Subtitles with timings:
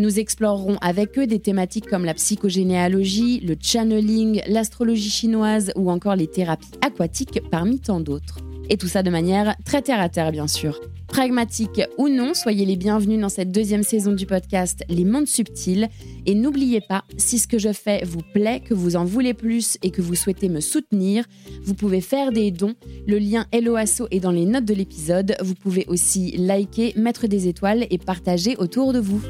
[0.00, 6.16] Nous explorerons avec eux des thématiques comme la psychogénéalogie, le channeling, l'astrologie chinoise ou encore
[6.16, 8.38] les thérapies aquatiques parmi tant d'autres.
[8.70, 10.80] Et tout ça de manière très terre à terre, bien sûr.
[11.08, 15.88] Pragmatique ou non, soyez les bienvenus dans cette deuxième saison du podcast Les Mondes Subtils.
[16.24, 19.76] Et n'oubliez pas, si ce que je fais vous plaît, que vous en voulez plus
[19.82, 21.24] et que vous souhaitez me soutenir,
[21.64, 22.74] vous pouvez faire des dons.
[23.08, 25.34] Le lien Helloasso est dans les notes de l'épisode.
[25.42, 29.20] Vous pouvez aussi liker, mettre des étoiles et partager autour de vous.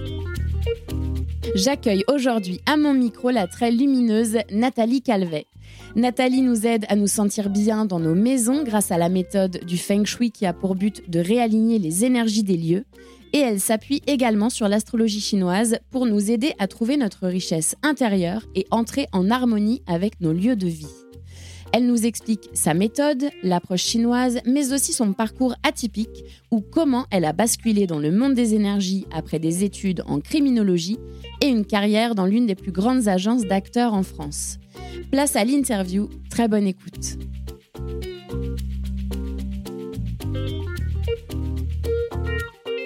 [1.55, 5.47] J'accueille aujourd'hui à mon micro la très lumineuse Nathalie Calvet.
[5.97, 9.77] Nathalie nous aide à nous sentir bien dans nos maisons grâce à la méthode du
[9.77, 12.85] Feng Shui qui a pour but de réaligner les énergies des lieux.
[13.33, 18.47] Et elle s'appuie également sur l'astrologie chinoise pour nous aider à trouver notre richesse intérieure
[18.55, 21.10] et entrer en harmonie avec nos lieux de vie.
[21.73, 27.25] Elle nous explique sa méthode, l'approche chinoise, mais aussi son parcours atypique ou comment elle
[27.25, 30.99] a basculé dans le monde des énergies après des études en criminologie
[31.41, 34.59] et une carrière dans l'une des plus grandes agences d'acteurs en France.
[35.13, 37.19] Place à l'interview, très bonne écoute.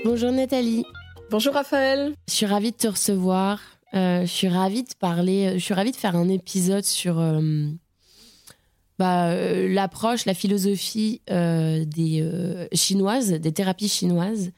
[0.04, 0.84] Bonjour Nathalie.
[1.30, 2.12] Bonjour Raphaël.
[2.28, 3.60] Je suis ravie de te recevoir.
[3.94, 7.40] Euh, je suis ravie de parler, je suis ravie de faire un épisode sur euh,
[8.98, 14.52] bah, euh, l'approche, la philosophie des chinoises, des thérapies chinoises.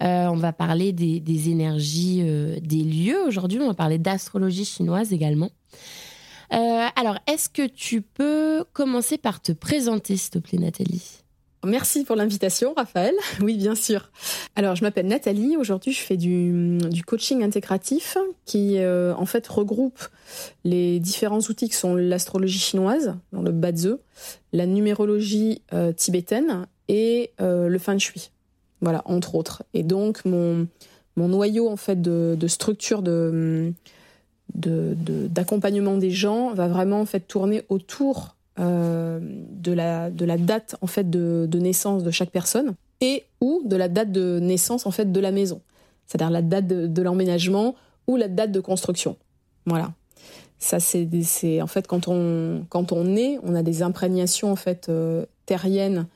[0.00, 2.22] on va parler des, des énergies
[2.60, 3.60] des lieux aujourd'hui.
[3.60, 5.50] On va parler d'astrologie chinoise également.
[6.52, 11.22] Euh, alors, est-ce que tu peux commencer par te présenter, s'il te plaît, Nathalie?
[11.64, 13.14] Merci pour l'invitation, Raphaël.
[13.40, 14.10] Oui, bien sûr.
[14.56, 15.56] Alors, je m'appelle Nathalie.
[15.56, 20.00] Aujourd'hui, je fais du, coaching intégratif qui, euh, en fait, regroupe
[20.64, 23.92] les différents outils qui sont l'astrologie chinoise, le Bazi,
[24.52, 28.30] la numérologie euh, tibétaine et le feng shui.
[28.80, 29.62] Voilà, entre autres.
[29.72, 30.66] Et donc, mon,
[31.16, 33.72] noyau, en fait, de, structure de
[34.54, 40.36] d'accompagnement de, des gens va vraiment en fait tourner autour euh, de, la, de la
[40.36, 44.40] date en fait de, de, naissance de chaque personne et ou de la date de
[44.40, 45.62] naissance en fait de la maison,
[46.06, 47.74] c'est-à-dire la date de, l'emménagement
[48.06, 49.16] ou la date de construction.
[49.64, 49.94] Voilà.
[50.58, 54.90] Ça c'est en fait quand on quand on naît, on a des imprégnations en fait
[54.90, 56.06] euh, terriennes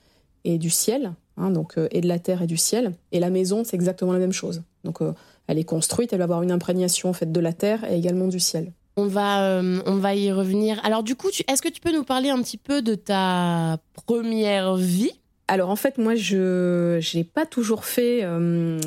[0.45, 2.93] et du ciel, hein, donc euh, et de la terre et du ciel.
[3.13, 4.63] Et la maison c'est exactement la même chose.
[4.85, 4.99] Donc
[5.47, 8.29] elle est construite, elle va avoir une imprégnation en fait de la terre et également
[8.29, 8.73] du ciel.
[8.99, 10.81] On va, euh, on va y revenir.
[10.83, 14.77] Alors du coup, est-ce que tu peux nous parler un petit peu de ta première
[14.77, 15.13] vie?
[15.49, 18.81] Alors en fait, moi, je n'ai pas toujours fait euh,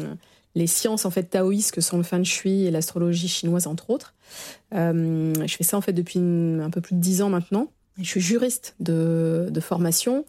[0.56, 4.16] les sciences en fait taoïstes que sont le feng shui et l'astrologie chinoise entre autres.
[4.74, 7.72] Euh, je fais ça en fait depuis un peu plus de dix ans maintenant.
[8.00, 10.26] Je suis juriste de, de formation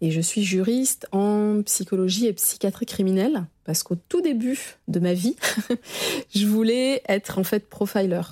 [0.00, 4.58] et je suis juriste en psychologie et psychiatrie criminelle parce qu'au tout début
[4.88, 5.36] de ma vie,
[6.34, 8.22] je voulais être en fait profiler.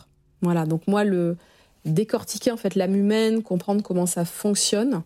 [0.43, 1.37] Voilà, donc moi le
[1.84, 5.03] décortiquer en fait l'âme humaine, comprendre comment ça fonctionne,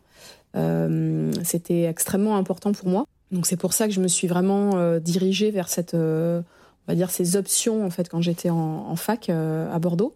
[0.57, 3.07] euh, c'était extrêmement important pour moi.
[3.31, 6.41] Donc c'est pour ça que je me suis vraiment euh, dirigée vers cette, euh,
[6.87, 10.15] on va dire ces options en fait quand j'étais en, en, fac à Bordeaux.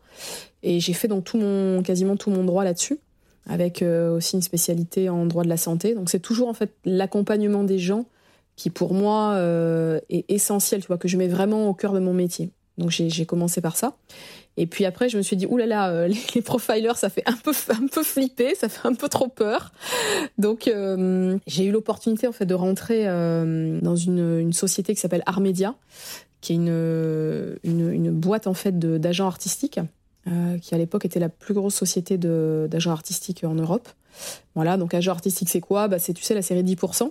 [0.62, 2.99] Et j'ai fait donc tout mon, quasiment tout mon droit là-dessus
[3.49, 5.94] avec aussi une spécialité en droit de la santé.
[5.94, 8.06] Donc c'est toujours en fait l'accompagnement des gens
[8.56, 9.38] qui pour moi
[10.08, 12.50] est essentiel, tu vois, que je mets vraiment au cœur de mon métier.
[12.76, 13.94] Donc j'ai commencé par ça.
[14.56, 17.53] Et puis après, je me suis dit, oulala, euh, les, profilers, ça fait un peu,
[17.70, 19.73] un peu flipper, ça fait un peu trop peur.
[20.38, 20.70] Donc
[21.47, 25.75] j'ai eu l'opportunité en fait de rentrer dans une, société qui s'appelle Armedia,
[26.41, 29.81] qui est une, une, boîte en fait d'agents artistiques
[30.61, 33.88] qui à l'époque était la plus grosse société d'agents artistiques en Europe.
[34.55, 35.88] Voilà, donc agent artistique, c'est quoi?
[35.88, 37.11] Bah, C'est, tu sais, la série 10%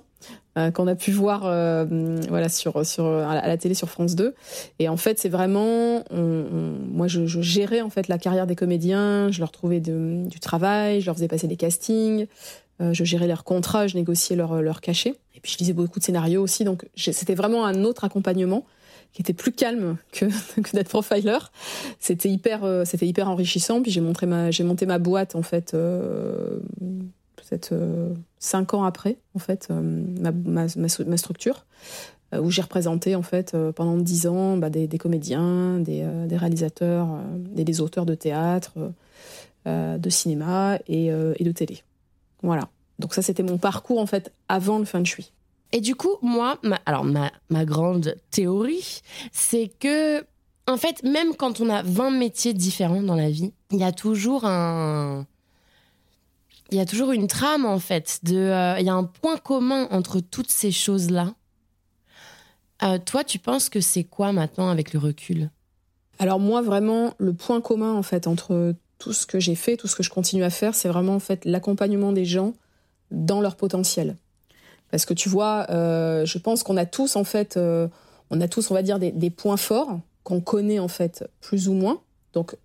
[0.57, 1.85] euh, qu'on a pu voir euh,
[2.29, 4.33] voilà, sur, sur, à la télé sur France 2.
[4.79, 6.03] Et en fait, c'est vraiment...
[6.95, 11.05] moi, je, gérais en fait la carrière des comédiens, je leur trouvais du travail, je
[11.05, 12.27] leur faisais passer des castings,
[12.81, 15.15] euh, je gérais leurs contrats, je négociais leurs leur cachets.
[15.35, 16.63] Et puis, je lisais beaucoup de scénarios aussi.
[16.63, 18.65] Donc, c'était vraiment un autre accompagnement
[19.13, 20.25] qui était plus calme que,
[20.61, 21.37] que d'être profiler.
[21.99, 23.81] C'était hyper, c'était hyper enrichissant.
[23.81, 25.75] Puis j'ai monté ma boîte en fait
[27.45, 33.21] peut-être euh, cinq ans après, en fait, euh, ma, structure, euh, où j'ai représenté, en
[33.21, 37.07] fait, pendant dix ans, bah, des, comédiens, des, des réalisateurs,
[37.37, 38.73] des, auteurs de théâtre,
[39.65, 41.83] de cinéma et, de télé.
[42.41, 42.69] Voilà.
[42.99, 45.31] Donc ça, c'était mon parcours, en fait, avant le feng shui.
[45.71, 49.01] Et du coup, moi, ma, alors ma, grande théorie,
[49.31, 50.23] c'est que,
[50.67, 53.91] en fait, même quand on a 20 métiers différents dans la vie, il y a
[53.91, 55.25] toujours un,
[56.71, 58.21] il y a toujours une trame en fait.
[58.29, 61.33] Euh, il y a un point commun entre toutes ces choses-là.
[62.83, 65.49] Euh, toi, tu penses que c'est quoi maintenant avec le recul?
[66.19, 69.87] Alors moi, vraiment, le point commun en fait entre tout ce que j'ai fait, tout
[69.87, 72.53] ce que je continue à faire, c'est vraiment en fait l'accompagnement des gens
[73.11, 74.15] dans leur potentiel.
[74.91, 78.71] Parce que tu vois, euh, je pense qu'on a tous en fait, on a tous,
[78.71, 82.01] on va dire, des, des points forts qu'on connaît en fait plus ou moins.
[82.33, 82.55] Donc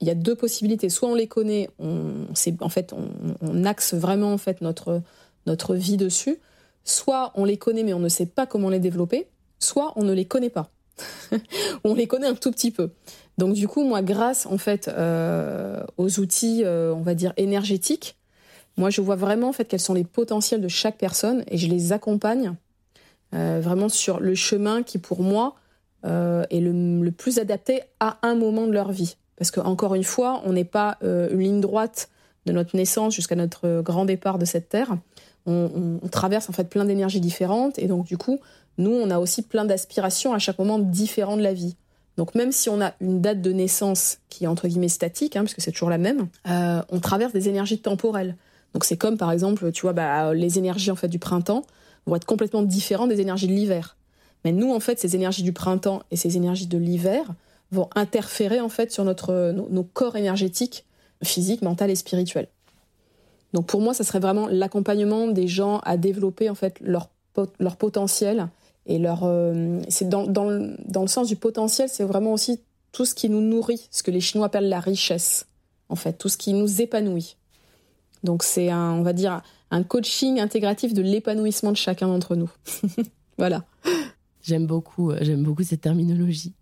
[0.00, 0.88] il y a deux possibilités.
[0.88, 2.26] Soit on les connaît, on,
[2.60, 5.02] en fait, on, axe vraiment en fait notre,
[5.46, 6.38] notre vie dessus.
[6.84, 9.26] Soit on les connaît mais on ne sait pas comment les développer.
[9.58, 10.70] Soit on ne les connaît pas.
[11.84, 12.90] on les connaît un tout petit peu.
[13.38, 18.16] Donc du coup, moi, grâce en fait euh, aux outils, euh, on va dire énergétiques,
[18.76, 21.68] moi je vois vraiment en fait quels sont les potentiels de chaque personne et je
[21.68, 22.54] les accompagne
[23.34, 25.54] euh, vraiment sur le chemin qui pour moi
[26.04, 29.16] est le, le plus adapté à un moment de leur vie.
[29.36, 32.08] Parce qu'encore une fois, on n'est pas une ligne droite
[32.46, 34.96] de notre naissance jusqu'à notre grand départ de cette terre.
[35.46, 38.38] On, traverse en fait plein d'énergies différentes et donc du coup,
[38.78, 41.76] nous, on a aussi plein d'aspirations à chaque moment différent de la vie.
[42.16, 45.44] Donc même si on a une date de naissance qui est entre guillemets statique, hein,
[45.44, 48.36] puisque c'est toujours la même, euh, on traverse des énergies temporelles.
[48.74, 51.64] Donc c'est comme par exemple, tu vois, bah, les énergies en fait du printemps
[52.06, 53.96] vont être complètement différentes des énergies de l'hiver.
[54.44, 57.34] Mais nous, en fait, ces énergies du printemps et ces énergies de l'hiver,
[57.70, 60.84] vont interférer en fait sur notre, nos, corps énergétiques,
[61.22, 62.48] physiques, mental et spirituels.
[63.52, 67.08] Donc pour moi, ça serait vraiment l'accompagnement des gens à développer en fait leur,
[67.58, 68.48] leur potentiel
[68.88, 69.20] et leur.
[69.22, 73.14] Euh, c'est dans, dans, le, dans, le sens du potentiel, c'est vraiment aussi tout ce
[73.14, 75.46] qui nous nourrit, ce que les Chinois appellent la richesse,
[75.88, 77.36] en fait, tout ce qui nous épanouit.
[78.24, 82.50] Donc c'est un, on va dire, un coaching intégratif de l'épanouissement de chacun d'entre nous.
[83.38, 83.64] voilà.
[84.42, 86.54] J'aime beaucoup, euh, j'aime beaucoup cette terminologie.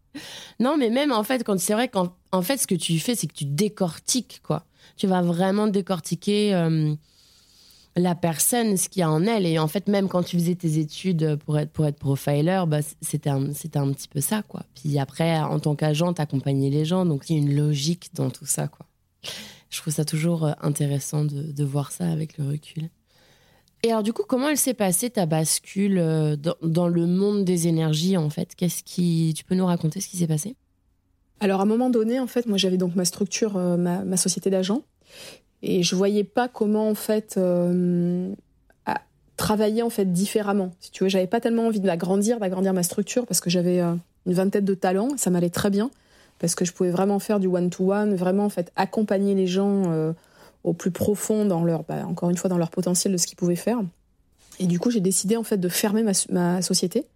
[0.59, 3.15] Non, mais même en fait, quand c'est vrai qu'en en fait, ce que tu fais,
[3.15, 4.65] c'est que tu décortiques, quoi.
[4.97, 6.95] Tu vas vraiment décortiquer euh,
[7.97, 9.47] la personne, ce qu'il y a en elle.
[9.47, 12.81] Et en fait, même quand tu faisais tes études pour être, pour être profiler, bah,
[13.01, 14.65] c'était un, un petit peu ça, quoi.
[14.75, 17.07] Puis après, en tant qu'agent, t'accompagner les gens.
[17.07, 18.87] Donc, il y a une logique dans tout ça, quoi.
[19.71, 22.89] Je trouve ça toujours euh, intéressant de, de voir ça avec le recul.
[23.83, 27.69] Et alors, du coup, comment elle s'est passée ta bascule euh, dans, le monde des
[27.69, 28.55] énergies, en fait?
[28.57, 29.33] Qu'est-ce qui.
[29.37, 30.57] Tu peux nous raconter ce qui s'est passé?
[31.41, 34.51] Alors, à un moment donné, en fait, moi, j'avais donc ma structure, euh, ma, société
[34.51, 34.83] d'agents.
[35.69, 38.33] Et je voyais pas comment, en fait, euh,
[39.37, 40.71] travailler, en fait, différemment.
[40.81, 44.33] Si tu veux, j'avais pas tellement envie de d'agrandir ma structure, parce que j'avais une
[44.33, 45.09] vingtaine de talents.
[45.17, 45.91] Ça m'allait très bien,
[46.39, 50.15] parce que je pouvais vraiment faire du one-to-one, vraiment, en fait, accompagner les gens
[50.65, 53.37] au plus profond dans leur, bah, encore une fois, dans leur potentiel de ce qu'ils
[53.37, 53.81] pouvaient faire.
[54.59, 57.07] Et du coup, j'ai décidé en fait de fermer ma, société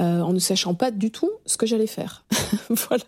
[0.00, 2.24] euh, en ne sachant pas du tout ce que j'allais faire.
[2.68, 3.04] voilà.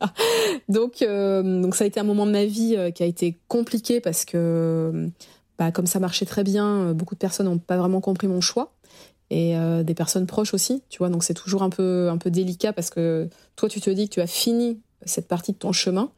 [0.68, 3.36] Donc, euh, donc ça a été un moment de ma vie euh, qui a été
[3.48, 5.10] compliqué parce que,
[5.58, 8.72] bah, comme ça marchait très bien, beaucoup de personnes n'ont pas vraiment compris mon choix
[9.28, 11.08] et des personnes proches aussi, tu vois.
[11.08, 14.14] Donc c'est toujours un peu un peu délicat parce que toi tu te dis que
[14.14, 16.10] tu as fini cette partie de ton chemin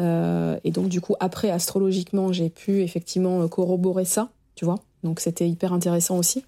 [0.00, 4.76] et donc, du coup, après, astrologiquement, j'ai pu effectivement corroborer ça, tu vois.
[5.02, 6.44] Donc, c'était hyper intéressant aussi.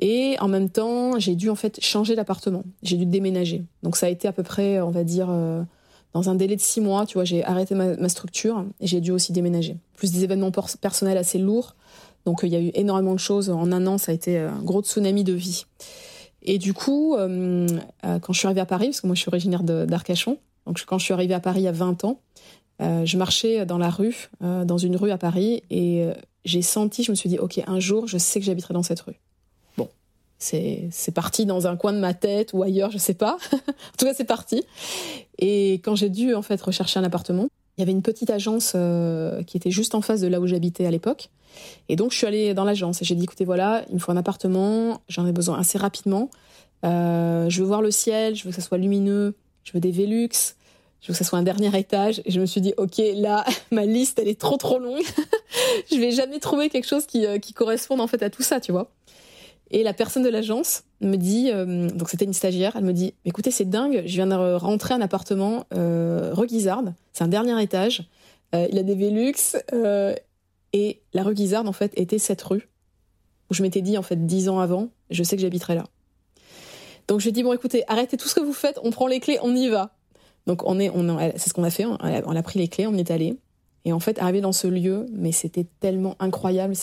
[0.00, 2.64] Et en même temps, j'ai dû en fait changer d'appartement.
[2.82, 3.64] J'ai dû déménager.
[3.82, 5.62] Donc, ça a été à peu près, on va dire, euh,
[6.12, 9.10] dans un délai de six mois, tu vois, j'ai arrêté ma, structure et j'ai dû
[9.10, 9.76] aussi déménager.
[9.96, 11.74] Plus des événements personnels assez lourds.
[12.26, 13.50] Donc, il y a eu énormément de choses.
[13.50, 15.64] En un an, ça a été un gros tsunami de vie.
[16.42, 19.62] Et du coup, quand je suis arrivée à Paris, parce que moi, je suis originaire
[19.62, 22.20] d'Arcachon, donc quand je suis arrivée à Paris il y a 20 ans,
[22.82, 26.62] euh, je marchais dans la rue, euh, dans une rue à Paris, et euh, j'ai
[26.62, 29.20] senti, je me suis dit, ok, un jour, je sais que j'habiterai dans cette rue.
[30.38, 33.38] C'est parti dans un coin de ma tête ou ailleurs, je sais pas.
[33.52, 34.62] en tout cas, c'est parti.
[35.38, 38.74] Et quand j'ai dû en fait rechercher un appartement, Il y avait une petite agence
[38.76, 41.30] euh, qui était juste en face de là où j'habitais à l'époque.
[41.88, 44.12] Et donc, je suis allée dans l'agence et j'ai dit, écoutez, voilà, il me faut
[44.12, 46.30] un appartement, j'en ai besoin assez rapidement.
[46.84, 49.90] Euh, je veux voir le ciel, je veux que ça soit lumineux, je veux des
[49.90, 50.54] Velux,
[51.00, 52.22] je veux que ça soit un dernier étage.
[52.24, 55.02] Et je me suis dit, ok, là, ma liste, elle est trop trop longue.
[55.90, 58.60] je vais jamais trouver quelque chose qui, euh, qui corresponde en fait à tout ça,
[58.60, 58.90] tu vois.
[59.74, 63.12] Et la personne de l'agence me dit, euh, donc c'était une stagiaire, elle me dit,
[63.24, 68.08] écoutez, c'est dingue, je viens de rentrer un appartement euh, Reguizarde, c'est un dernier étage,
[68.54, 70.14] euh, il a des Velux, euh,
[70.72, 72.68] et la rue Guizarde, en fait, était cette rue
[73.50, 75.86] où je m'étais dit, en fait, dix ans avant, je sais que j'habiterai là.
[77.08, 79.40] Donc je dit, bon, écoutez, arrêtez tout ce que vous faites, on prend les clés,
[79.42, 79.96] on y va.
[80.46, 82.68] Donc on est, on, c'est ce qu'on a fait, on a, on a pris les
[82.68, 83.36] clés, on y est allé.
[83.84, 86.74] Et en fait, arrivé dans ce lieu, mais c'était tellement incroyable,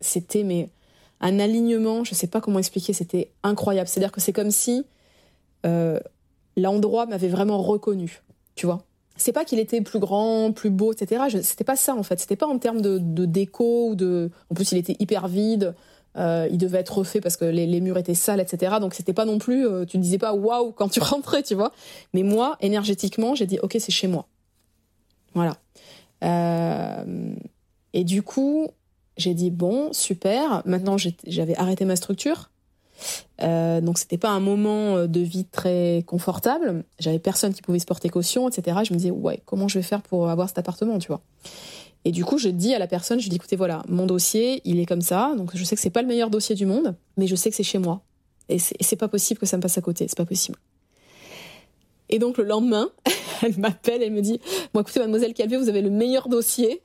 [0.00, 0.70] c'était, mais
[1.22, 3.88] un alignement, je sais pas comment expliquer, c'était incroyable.
[3.88, 4.84] C'est-à-dire que c'est comme si
[5.64, 5.98] euh,
[6.56, 8.22] l'endroit m'avait vraiment reconnu,
[8.56, 8.82] tu vois.
[9.16, 11.22] C'est pas qu'il était plus grand, plus beau, etc.
[11.42, 12.18] C'était pas ça en fait.
[12.18, 14.30] C'était pas en termes de, déco ou de.
[14.50, 15.74] En plus, il était hyper vide.
[16.16, 18.76] Euh, il devait être refait parce que les, murs étaient sales, etc.
[18.80, 19.66] Donc c'était pas non plus.
[19.66, 21.72] Euh, tu ne disais pas waouh quand tu rentrais, tu vois.
[22.14, 24.26] Mais moi, énergétiquement, j'ai dit ok, c'est chez moi.
[25.34, 25.56] Voilà.
[27.94, 28.68] Et du coup,
[29.16, 30.62] j'ai dit bon, super.
[30.64, 32.50] Maintenant, j'avais arrêté ma structure.
[33.42, 36.84] Euh, donc c'était pas un moment euh, de vie très confortable.
[36.98, 38.78] J'avais personne qui pouvait se porter caution, etc.
[38.84, 41.20] Je me disais ouais, comment je vais faire pour avoir cet appartement, tu vois?
[42.04, 44.80] Et du coup, je dis à la personne, je dis écoutez voilà, mon dossier, il
[44.80, 45.34] est comme ça.
[45.36, 47.56] Donc je sais que c'est pas le meilleur dossier du monde, mais je sais que
[47.56, 48.02] c'est chez moi.
[48.48, 50.06] Et c'est pas possible que ça me passe à côté.
[50.08, 50.58] C'est pas possible.
[52.12, 52.90] Et donc le lendemain,
[53.42, 54.38] elle m'appelle, elle me dit
[54.72, 56.82] Bon, écoutez, mademoiselle Calvé, vous avez le meilleur dossier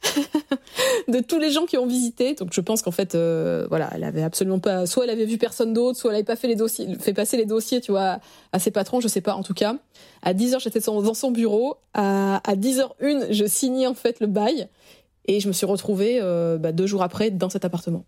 [1.10, 2.34] de tous les gens qui ont visité.
[2.34, 4.86] Donc je pense qu'en fait, euh, voilà, elle avait absolument pas.
[4.88, 7.36] Soit elle avait vu personne d'autre, soit elle avait pas fait les dossiers, fait passer
[7.36, 8.20] les dossiers, tu vois,
[8.54, 9.36] à ses patrons, je sais pas.
[9.36, 9.76] En tout cas,
[10.24, 11.76] à 10h, j'étais dans son bureau.
[11.94, 14.70] À, à 10h01, je signais en fait le bail.
[15.26, 18.06] Et je me suis retrouvée euh, bah, deux jours après dans cet appartement.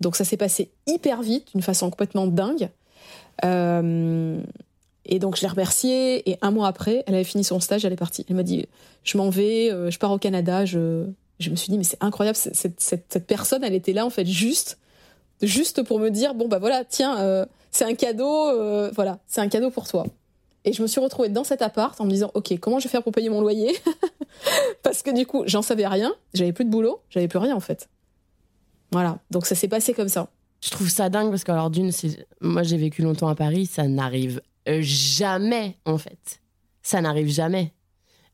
[0.00, 2.70] Donc ça s'est passé hyper vite, d'une façon complètement dingue.
[3.44, 4.40] Euh,
[5.06, 7.92] et donc je l'ai remerciée et un mois après, elle avait fini son stage, elle
[7.92, 8.24] est partie.
[8.28, 8.66] Elle m'a dit
[9.02, 10.64] je m'en vais, euh, je pars au Canada.
[10.64, 14.78] Je, me suis dit mais c'est incroyable, cette, personne, elle était là en fait juste,
[15.42, 19.40] juste pour me dire bon bah voilà tiens euh, c'est un cadeau, euh, voilà c'est
[19.40, 20.06] un cadeau pour toi.
[20.66, 22.90] Et je me suis retrouvée dans cet appart en me disant ok comment je vais
[22.90, 23.76] faire pour payer mon loyer?
[24.82, 27.60] Parce que du coup j'en savais rien, j'avais plus de boulot, j'avais plus rien en
[27.60, 27.90] fait.
[28.90, 30.28] Voilà donc ça s'est passé comme ça.
[30.62, 31.90] Je trouve ça dingue parce que alors d'une
[32.40, 36.40] moi j'ai vécu longtemps à Paris, ça n'arrive euh, jamais, en fait.
[36.82, 37.72] Ça n'arrive jamais.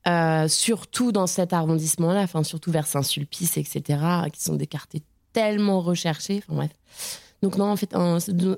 [0.09, 4.01] Euh, surtout dans cet arrondissement-là, enfin, surtout vers Saint-Sulpice, etc.,
[4.33, 6.43] qui sont des quartiers tellement recherchés.
[6.49, 6.71] Enfin, bref.
[7.43, 7.95] Donc, non, en fait,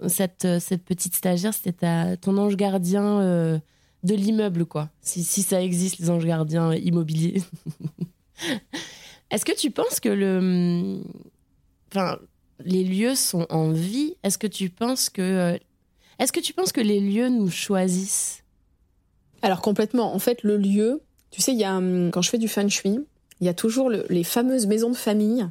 [0.09, 3.59] cette, cette petite stagiaire, c'était ton ange gardien euh,
[4.03, 4.91] de l'immeuble, quoi.
[5.01, 7.43] Si, si ça existe, les anges gardiens immobiliers.
[9.31, 11.01] Est-ce que tu penses que le.
[11.91, 12.19] Enfin,
[12.65, 14.15] les lieux sont en vie?
[14.23, 15.59] Est-ce que tu penses que
[16.23, 18.43] est-ce que tu penses que les lieux nous choisissent?
[19.43, 20.15] Alors complètement.
[20.15, 21.01] En fait, le lieu,
[21.31, 23.01] tu sais, hum, quand je fais du feng shui,
[23.41, 25.49] il y a toujours les fameuses maisons de famille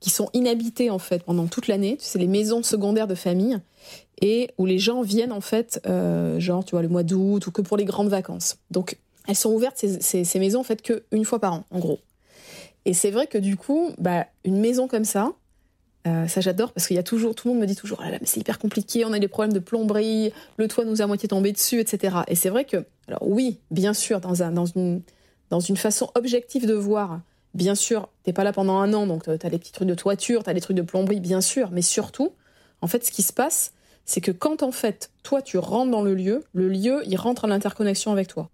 [0.00, 1.98] qui sont inhabitées en fait pendant toute l'année.
[1.98, 3.58] Tu sais, les maisons secondaires de famille
[4.22, 7.50] et où les gens viennent en fait, euh, genre tu vois le mois d'août ou
[7.50, 8.56] que pour les grandes vacances.
[8.70, 11.78] Donc elles sont ouvertes ces, ces, maisons en fait que une fois par an en
[11.78, 12.00] gros.
[12.86, 15.32] Et c'est vrai que du coup, bah, une maison comme ça,
[16.06, 18.10] euh, ça j'adore parce qu'il y a toujours, tout le monde me dit toujours, ah
[18.24, 21.52] c'est hyper compliqué, on a des problèmes de plomberie, le toit nous a moitié tombé
[21.52, 22.16] dessus, etc.
[22.28, 25.00] Et c'est vrai que, alors oui, bien sûr, dans, un, dans, une,
[25.50, 27.20] dans une façon objective de voir,
[27.54, 30.42] bien sûr, t'es pas là pendant un an, donc t'as des petits trucs de toiture,
[30.42, 32.32] t'as des trucs de plomberie, bien sûr, mais surtout,
[32.82, 33.72] en fait, ce qui se passe,
[34.04, 37.46] c'est que quand en fait, toi, tu rentres dans le lieu, le lieu, il rentre
[37.46, 38.50] en interconnexion avec toi.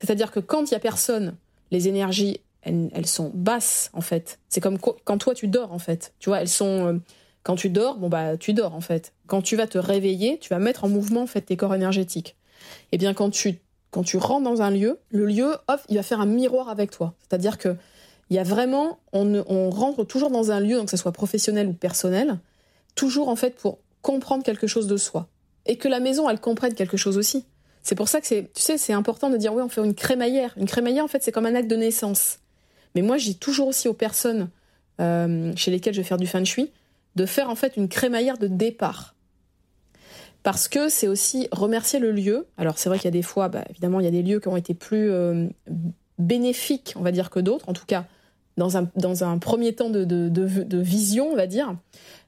[0.00, 1.36] C'est-à-dire que quand il y a personne,
[1.70, 4.38] les énergies elles, sont basses en fait.
[4.48, 6.14] C'est comme quand toi tu dors en fait.
[6.18, 6.98] Tu vois, elles sont euh,
[7.42, 9.12] quand tu dors, bon bah tu dors en fait.
[9.26, 12.36] Quand tu vas te réveiller, tu vas mettre en mouvement en fait tes corps énergétiques.
[12.92, 13.58] Et eh bien quand tu
[13.90, 16.90] quand tu rentres dans un lieu, le lieu, hop, il va faire un miroir avec
[16.90, 17.14] toi.
[17.20, 17.76] C'est-à-dire que
[18.30, 21.12] il y a vraiment, on, on rentre toujours dans un lieu, donc que ce soit
[21.12, 22.38] professionnel ou personnel,
[22.94, 25.28] toujours en fait pour comprendre quelque chose de soi.
[25.66, 27.44] Et que la maison, elle comprenne quelque chose aussi.
[27.82, 29.94] C'est pour ça que c'est, tu sais, c'est important de dire, oui, on fait une
[29.94, 30.54] crémaillère.
[30.56, 32.38] Une crémaillère, en fait, c'est comme un acte de naissance.
[32.94, 34.50] Mais moi, dis toujours aussi aux personnes
[35.00, 36.70] euh, chez lesquelles je vais faire du feng shui
[37.16, 39.14] de faire en fait une crémaillère de départ.
[40.42, 42.46] Parce que c'est aussi remercier le lieu.
[42.58, 44.40] Alors c'est vrai qu'il y a des fois, bah, évidemment, il y a des lieux
[44.40, 45.46] qui ont été plus euh,
[46.18, 47.68] bénéfiques, on va dire, que d'autres.
[47.68, 48.04] En tout cas,
[48.56, 51.74] dans un, premier temps de, vision, on va dire.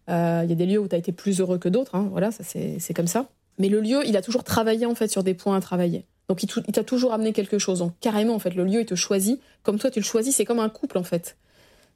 [0.08, 1.94] Euh, il y a des lieux où tu as été plus heureux que d'autres.
[1.94, 2.08] Hein.
[2.10, 3.28] Voilà, c'est comme ça.
[3.58, 6.04] Mais le lieu, il a toujours travaillé en fait sur des points à travailler.
[6.28, 7.78] Donc il t'a toujours amené quelque chose.
[7.78, 9.40] Donc carrément, en fait, le lieu, il te choisit.
[9.62, 11.36] Comme toi, tu le choisis, c'est comme un couple, en fait.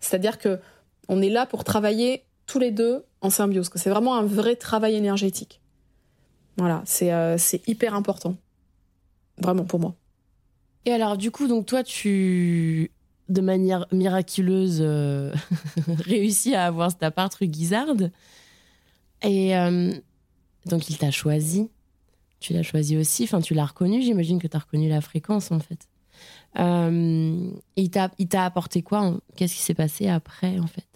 [0.00, 0.58] C'est-à-dire que
[1.08, 3.70] on est là pour travailler tous les deux en symbiose.
[3.74, 5.60] C'est vraiment un vrai travail énergétique.
[6.56, 8.36] Voilà, c'est euh, hyper important.
[9.38, 9.94] Vraiment, pour moi.
[10.84, 12.90] Et alors, du coup, donc toi, tu,
[13.28, 15.32] de manière miraculeuse, euh,
[15.88, 18.10] réussis à avoir cet appart rue Guizarde.
[19.22, 19.92] Et euh,
[20.66, 21.70] donc, il t'a choisi
[22.40, 25.52] tu l'as choisi aussi, enfin tu l'as reconnu, j'imagine que tu as reconnu la fréquence
[25.52, 25.88] en fait.
[26.58, 30.86] Euh, il t'a apporté quoi Qu'est-ce qui s'est passé après en fait?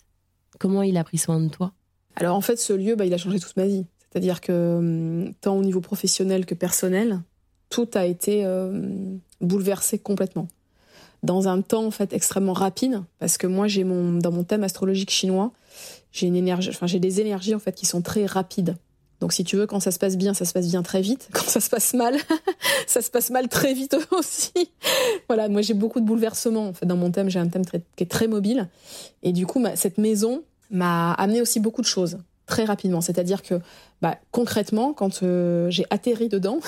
[0.58, 1.72] Comment il a pris soin de toi?
[2.16, 3.86] Alors en fait ce lieu, bah, il a changé toute ma vie.
[4.10, 7.20] C'est-à-dire que hum, tant au niveau professionnel que personnel,
[7.68, 10.48] tout a été euh, bouleversé complètement.
[11.22, 14.62] Dans un temps en fait extrêmement rapide, parce que moi j'ai mon dans mon thème
[14.62, 15.52] astrologique chinois,
[16.12, 18.76] j'ai une énergie, enfin j'ai des énergies en fait qui sont très rapides.
[19.24, 21.30] Donc si tu veux, quand ça se passe bien, ça se passe bien très vite.
[21.32, 22.14] Quand ça se passe mal,
[22.86, 24.52] ça se passe mal très vite aussi.
[25.28, 26.68] voilà, moi j'ai beaucoup de bouleversements.
[26.68, 28.68] En fait, dans mon thème, j'ai un thème qui est très mobile.
[29.22, 33.00] Et du coup, cette maison m'a amené aussi beaucoup de choses très rapidement.
[33.00, 33.60] C'est-à-dire que
[34.02, 36.58] bah, concrètement, quand euh, j'ai atterri dedans,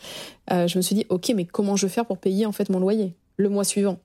[0.52, 2.68] euh, je me suis dit, ok, mais comment je vais faire pour payer en fait
[2.68, 3.96] mon loyer le mois suivant?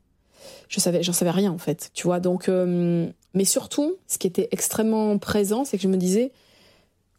[0.70, 2.22] Je savais, j'en savais rien en fait, tu vois.
[2.22, 6.32] Donc, euh, mais surtout, ce qui était extrêmement présent, c'est que je me disais,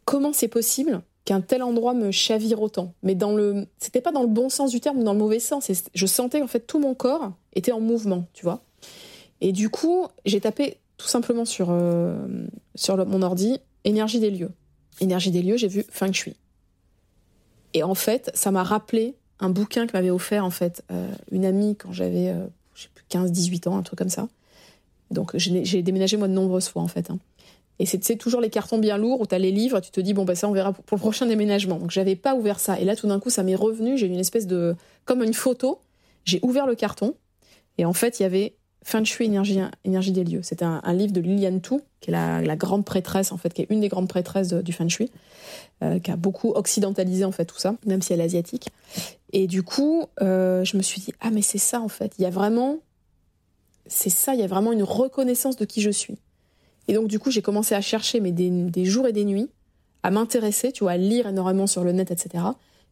[0.09, 4.23] comment c'est possible qu'un tel endroit me chavire autant Mais dans le, c'était pas dans
[4.23, 5.69] le bon sens du terme, dans le mauvais sens.
[5.93, 8.63] je sentais en fait tout mon corps était en mouvement, tu vois.
[9.39, 12.17] Et du coup, j'ai tapé tout simplement sur euh,
[12.73, 14.49] sur mon ordi énergie des lieux.
[14.99, 16.35] Énergie des lieux, j'ai vu feng shui.
[17.75, 21.45] Et en fait, ça m'a rappelé un bouquin que m'avait offert en fait euh, une
[21.45, 22.47] amie quand j'avais euh,
[23.09, 24.27] 15 18 ans, un truc comme ça.
[25.11, 27.11] Donc j'ai déménagé moi de nombreuses fois en fait.
[27.11, 27.19] Hein.
[27.79, 30.13] Et c'est toujours les cartons bien lourds où tu as les livres, tu te dis,
[30.13, 31.77] bon, bah ça, on verra pour, le prochain déménagement.
[31.77, 32.77] Donc, j'avais pas ouvert ça.
[32.77, 33.97] Et là, tout d'un coup, ça m'est revenu.
[33.97, 34.75] J'ai eu une espèce de.
[35.05, 35.79] comme une photo.
[36.25, 37.15] J'ai ouvert le carton.
[37.77, 40.41] Et en fait, il y avait Feng Shui énergie, énergie des lieux.
[40.43, 43.67] C'était un, livre de Liliane Tu, qui est la, grande prêtresse, en fait, qui est
[43.69, 45.09] une des grandes prêtresses du Feng Shui,
[45.81, 48.67] euh, qui a beaucoup occidentalisé, en fait, tout ça, même si elle est asiatique.
[49.31, 52.13] Et du coup, euh, je me suis dit, ah, mais c'est ça, en fait.
[52.19, 52.79] Il y a vraiment.
[53.85, 56.17] C'est ça, il y a vraiment une reconnaissance de qui je suis.
[56.89, 59.47] Et donc, du coup, j'ai commencé à chercher, mais des, jours et des nuits,
[60.01, 62.43] à m'intéresser, tu vois, à lire énormément sur le net, etc.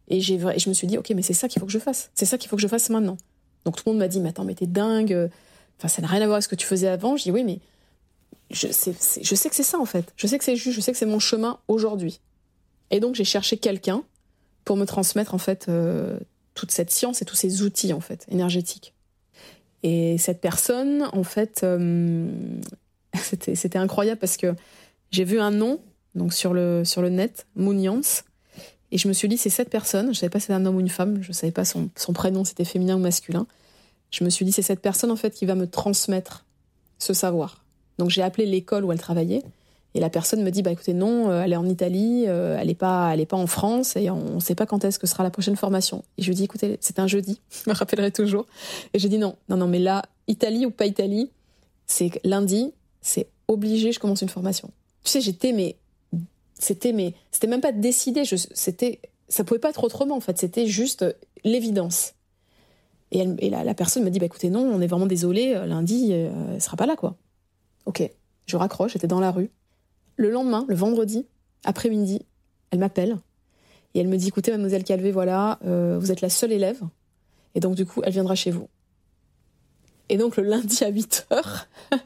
[0.07, 2.11] Et, j'ai, je me suis dit, ok, mais c'est ça qu'il faut que je fasse.
[2.13, 3.17] C'est ça qu'il faut que je fasse maintenant.
[3.65, 5.31] Donc, tout le monde m'a dit, mais attends, mais t'es dingue.
[5.79, 7.17] Enfin, ça n'a rien à voir avec ce que tu faisais avant.
[7.17, 7.59] Je dis, oui, mais
[8.51, 8.93] je sais
[9.49, 10.13] que c'est ça, en fait.
[10.15, 12.19] Je sais que c'est juste, je sais que c'est mon chemin aujourd'hui.
[12.91, 14.03] Et donc, j'ai cherché quelqu'un
[14.63, 16.19] pour me transmettre, en fait, euh,
[16.53, 18.93] toute cette science et tous ces outils, en fait, énergétiques.
[19.81, 22.29] Et cette personne, en fait, euh,
[23.55, 24.53] c'était incroyable parce que
[25.11, 25.79] j'ai vu un nom
[26.15, 28.23] donc sur le, sur le net, Mouniance,
[28.91, 30.77] et je me suis dit, c'est cette personne, je savais pas si c'était un homme
[30.77, 33.45] ou une femme, je savais pas son, son prénom, c'était féminin ou masculin.
[34.11, 36.45] Je me suis dit, c'est cette personne en fait qui va me transmettre
[36.97, 37.63] ce savoir.
[37.97, 39.43] Donc j'ai appelé l'école où elle travaillait,
[39.93, 42.69] et la personne me dit, bah écoutez, non, euh, elle est en Italie, euh, elle
[42.69, 45.31] est pas, pas en France, et on ne sait pas quand est-ce que sera la
[45.31, 46.03] prochaine formation.
[46.17, 48.45] Et je lui dis, écoutez, c'est un jeudi, je me rappellerai toujours.
[48.93, 51.31] Et j'ai dit non, non, non, mais là, Italie ou pas Italie,
[51.87, 54.71] c'est lundi, c'est obligé, je commence une formation.
[55.03, 55.77] Tu sais, j'étais, mais
[56.59, 58.23] c'était, mais c'était même pas décidé.
[58.25, 60.37] C'était, ça pouvait pas être autrement en fait.
[60.37, 61.05] C'était juste
[61.43, 62.13] l'évidence.
[63.11, 65.65] Et, elle, et la, personne me dit, bah écoutez, non, on est vraiment désolé, euh,
[65.65, 67.15] lundi, euh, elle sera pas là, quoi.
[67.85, 68.09] Ok,
[68.45, 69.49] je raccroche, j'étais dans la rue.
[70.17, 71.25] Le lendemain, le vendredi,
[71.63, 72.25] après-midi,
[72.71, 73.17] elle m'appelle
[73.93, 76.81] et elle me dit, écoutez, mademoiselle Calvé, voilà, euh, vous êtes la seule élève,
[77.55, 78.67] et donc du coup, elle viendra chez vous.
[80.09, 81.65] Et donc le lundi à 8 h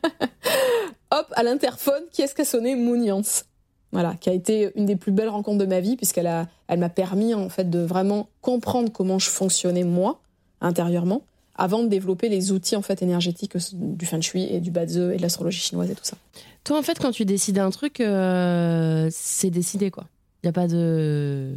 [1.12, 3.46] hop, à l'interphone, qui est-ce qui a sonné Mouniance?
[3.92, 6.90] Voilà, qui a été une des plus belles rencontres de ma vie, puisqu'elle elle m'a
[6.90, 10.22] permis en fait de vraiment comprendre comment je fonctionnais moi
[10.62, 11.24] intérieurement,
[11.56, 15.18] avant de développer les outils en fait énergétiques du feng shui et du badze et
[15.18, 16.16] de l'astrologie chinoise et tout ça.
[16.64, 20.06] Toi, en fait, quand tu décides un truc, euh, c'est décidé quoi.
[20.44, 21.56] Il y a pas de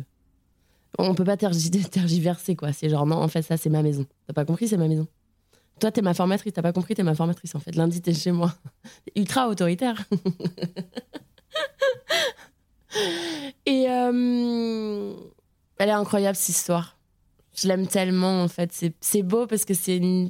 [0.98, 2.72] on peut pas tergiverser quoi.
[2.72, 4.06] C'est genre non, en fait ça c'est ma maison.
[4.26, 5.06] T'as pas compris, c'est ma maison.
[5.80, 7.74] Toi, t'es ma formatrice, t'as pas compris, t'es ma formatrice en fait.
[7.74, 8.54] Lundi, t'es chez moi.
[9.16, 10.04] Ultra autoritaire.
[13.66, 15.14] Et euh,
[15.78, 16.96] elle est incroyable cette histoire.
[17.56, 18.72] Je l'aime tellement en fait.
[19.00, 20.28] C'est beau parce que c'est une,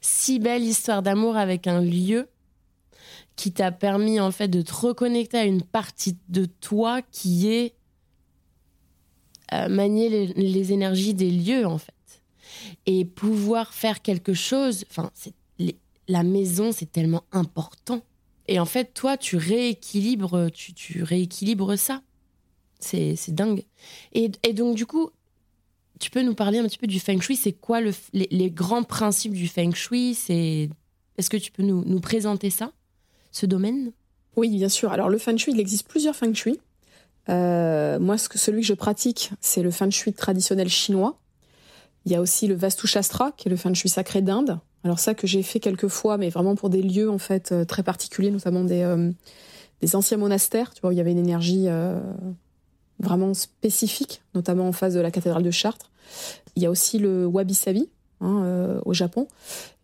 [0.00, 2.28] si belle histoire d'amour avec un lieu
[3.34, 7.74] qui t'a permis en fait de te reconnecter à une partie de toi qui est
[9.52, 11.95] euh, manier les, les énergies des lieux en fait
[12.86, 14.84] et pouvoir faire quelque chose.
[14.90, 15.10] Enfin,
[16.08, 18.02] la maison, c'est tellement important.
[18.48, 22.02] Et en fait, toi, tu rééquilibres, tu, rééquilibres ça.
[22.78, 23.64] C'est dingue.
[24.12, 25.10] Et, donc, du coup,
[25.98, 28.84] tu peux nous parler un petit peu du feng shui C'est quoi le, les, grands
[28.84, 30.10] principes du feng shui?
[30.12, 32.72] Est-ce que tu peux nous, nous présenter ça,
[33.32, 33.92] ce domaine?
[34.36, 34.92] Oui, bien sûr.
[34.92, 36.60] Alors le feng shui, il existe plusieurs feng shui.
[37.28, 41.18] Euh, moi, ce que, celui que je pratique, c'est le feng shui traditionnel chinois.
[42.06, 44.60] Il y a aussi le Vastu Shastra, qui est le feng shui sacré d'Inde.
[44.84, 47.64] Alors ça que j'ai fait quelques fois, mais vraiment pour des lieux en fait euh,
[47.64, 49.10] très particuliers, notamment des, euh,
[49.80, 51.66] des anciens monastères, tu vois, où il y avait une énergie
[53.00, 55.90] vraiment spécifique, notamment en face de la cathédrale de Chartres.
[56.54, 57.90] Il y a aussi le Wabi Sabi
[58.20, 59.26] hein, au Japon.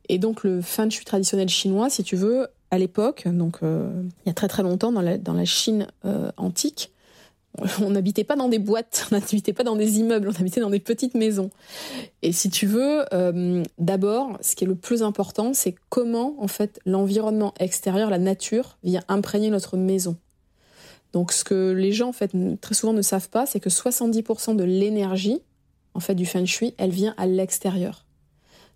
[0.09, 4.31] Et donc le feng shui traditionnel chinois, si tu veux, à l'époque, donc il y
[4.31, 5.89] a très très longtemps dans la Chine
[6.39, 6.92] antique,
[7.81, 10.71] on n'habitait pas dans des boîtes, on n'habitait pas dans des immeubles, on habitait dans
[10.71, 11.51] des petites maisons.
[12.23, 16.49] Et si tu veux, euh, d'abord, ce qui est le plus important, c'est comment en
[16.49, 20.17] fait l'environnement extérieur, la nature, vient imprégner notre maison.
[21.13, 24.57] Donc, ce que les gens en fait très souvent ne savent pas, c'est que 70%
[24.57, 25.43] de l'énergie
[25.95, 28.07] en fait du feng shui, elle vient à l'extérieur.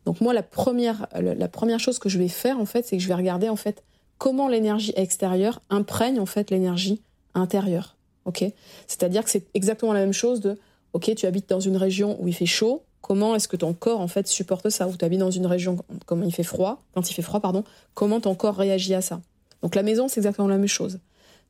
[0.05, 3.03] Donc moi, la première, la première chose que je vais faire en fait, c'est que
[3.03, 3.83] je vais regarder en fait
[4.19, 7.01] comment l'énergie extérieure imprègne en fait l'énergie
[7.35, 7.96] intérieure
[8.27, 8.45] ok
[8.87, 10.59] C'est-à-dire que c'est exactement la même chose de,
[10.93, 14.01] ok, tu habites dans une région où il fait chaud, comment est-ce que ton corps
[14.01, 14.89] en fait supporte ça?
[14.89, 17.65] Ou tu habites dans une région comme il fait froid, quand il fait froid, pardon,
[17.95, 19.21] comment ton corps réagit à ça?
[19.63, 20.99] Donc la maison, c'est exactement la même chose.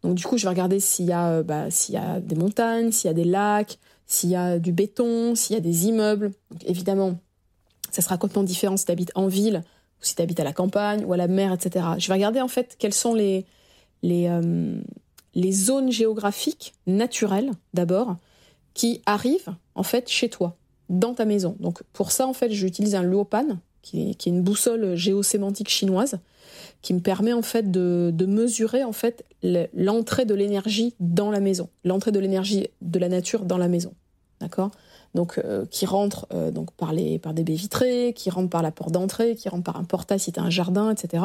[0.03, 2.37] Donc du coup, je vais regarder s'il y a, euh, bah, s'il y a des
[2.37, 5.87] montagnes, s'il y a des lacs, s'il y a du béton, s'il y a des
[5.87, 6.33] immeubles.
[6.67, 7.19] Évidemment,
[7.91, 9.63] ça sera complètement différent si tu habites en ville
[10.01, 11.87] ou si tu habites à la campagne ou à la mer, etc.
[11.99, 13.47] Je vais regarder en fait quels sont les
[14.03, 14.79] les, euh,
[15.37, 18.17] les zones géographiques naturelles d'abord
[18.75, 20.57] qui arrivent en fait chez toi,
[20.89, 21.57] dans ta maison.
[21.61, 26.19] Donc pour ça en fait j'utilise un Luopan qui est, une boussole géosémantique chinoise
[26.83, 29.25] qui me permet en fait de, mesurer en fait
[29.75, 33.93] l'entrée de l'énergie dans la maison, l'entrée de l'énergie de la nature dans la maison,
[34.41, 34.71] d'accord?
[35.15, 38.63] Donc euh, qui rentre euh, donc par les par des baies vitrées, qui rentre par
[38.63, 41.25] la porte d'entrée, qui rentre par un portail si tu as un jardin, etc.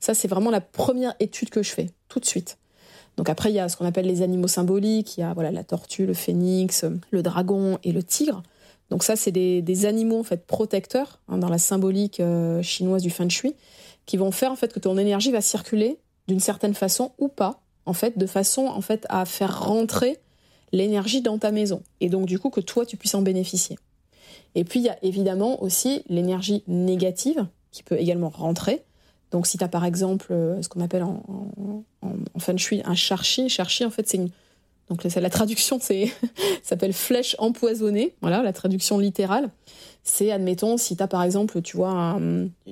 [0.00, 2.58] Ça c'est vraiment la première étude que je fais tout de suite.
[3.16, 5.16] Donc après, il y a ce qu'on appelle les animaux symboliques.
[5.16, 8.42] Il y a voilà la tortue, le phénix, le dragon et le tigre.
[8.90, 13.10] Donc ça, c'est des, animaux en fait protecteurs hein, dans la symbolique euh, chinoise du
[13.10, 13.54] feng shui,
[14.06, 15.98] qui vont faire en fait que ton énergie va circuler
[16.28, 20.18] d'une certaine façon ou pas, en fait, de façon en fait à faire rentrer
[20.72, 23.78] l'énergie dans ta maison et donc du coup que toi tu puisses en bénéficier.
[24.54, 28.82] Et puis il y a évidemment aussi l'énergie négative qui peut également rentrer.
[29.34, 31.20] Donc si tu as par exemple euh, ce qu'on appelle en,
[32.02, 34.28] en, feng shui un charchi, charchi en fait c'est une
[34.88, 36.12] donc la traduction c'est
[36.62, 39.50] s'appelle flèche empoisonnée, voilà la traduction littérale.
[40.04, 42.16] C'est admettons si tu as par exemple tu vois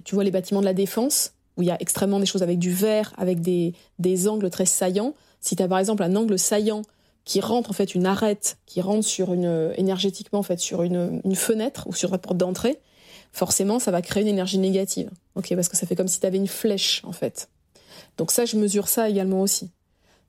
[0.04, 2.60] tu vois les bâtiments de la défense où il y a extrêmement des choses avec
[2.60, 5.14] du verre, avec des, des angles très saillants.
[5.40, 6.82] Si tu as par exemple un angle saillant
[7.24, 11.20] qui rentre en fait une arête qui rentre sur une énergétiquement en fait sur une,
[11.24, 12.78] une fenêtre ou sur la porte d'entrée,
[13.32, 15.10] forcément, ça va créer une énergie négative.
[15.34, 17.48] Ok, parce que ça fait comme si tu avais une flèche, en fait.
[18.18, 19.70] Donc ça, je mesure ça également aussi.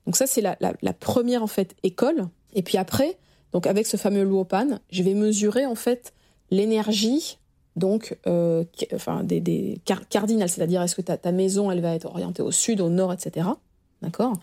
[0.05, 0.55] Donc ça, c'est la,
[0.99, 2.27] première, en fait, école.
[2.53, 3.17] Et puis après,
[3.51, 6.13] donc avec ce fameux Luopan, je vais mesurer, en fait,
[6.49, 7.37] l'énergie,
[7.75, 8.63] donc, euh,
[8.93, 12.51] enfin, des, des cardinales, c'est-à-dire est-ce que ta, ta maison, elle va être orientée au
[12.51, 13.47] sud, au nord, etc.
[14.01, 14.33] D'accord?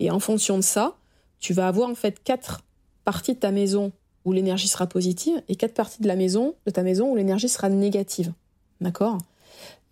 [0.00, 0.96] Et en fonction de ça,
[1.38, 2.62] tu vas avoir, en fait, quatre
[3.04, 3.92] parties de ta maison
[4.24, 7.48] où l'énergie sera positive et quatre parties de la maison, de ta maison, où l'énergie
[7.48, 8.32] sera négative.
[8.80, 9.18] D'accord?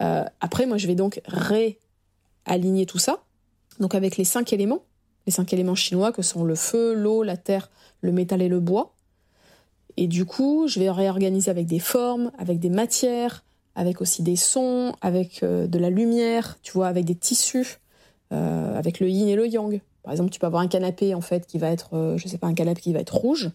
[0.03, 3.23] Euh, Après, moi, je vais donc réaligner tout ça,
[3.79, 4.83] donc avec les cinq éléments,
[5.27, 8.61] les cinq éléments chinois que sont le feu, l'eau, la terre, le métal et le
[8.61, 8.95] bois.
[9.97, 14.37] Et du coup, je vais réorganiser avec des formes, avec des matières, avec aussi des
[14.37, 17.81] sons, avec euh, de la lumière, tu vois, avec des tissus,
[18.33, 19.81] euh, avec le yin et le yang.
[20.03, 22.47] Par exemple, tu peux avoir un canapé en fait qui va être, je sais pas,
[22.47, 23.51] un canapé qui va être rouge,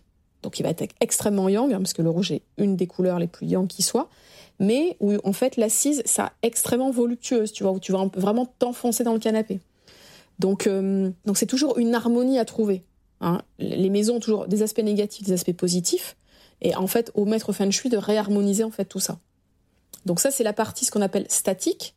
[0.45, 3.17] donc il va être extrêmement yang, hein, parce que le rouge est une des couleurs
[3.17, 4.09] les plus yang qui soit,
[4.59, 9.03] mais où en fait l'assise, ça extrêmement voluptueuse, tu vois, où tu vas vraiment t'enfoncer
[9.03, 9.59] dans le canapé.
[10.37, 12.83] Donc euh, donc c'est toujours une harmonie à trouver.
[13.21, 13.41] Hein.
[13.57, 16.15] Les maisons ont toujours des aspects négatifs, des aspects positifs,
[16.61, 19.17] et en fait au maître feng shui de réharmoniser en fait tout ça.
[20.05, 21.95] Donc ça c'est la partie ce qu'on appelle statique,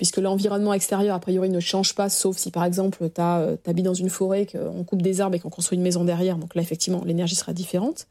[0.00, 3.84] puisque l'environnement extérieur, a priori, ne change pas, sauf si, par exemple, tu euh, habites
[3.84, 6.38] dans une forêt, qu'on coupe des arbres et qu'on construit une maison derrière.
[6.38, 8.06] Donc là, effectivement, l'énergie sera différente.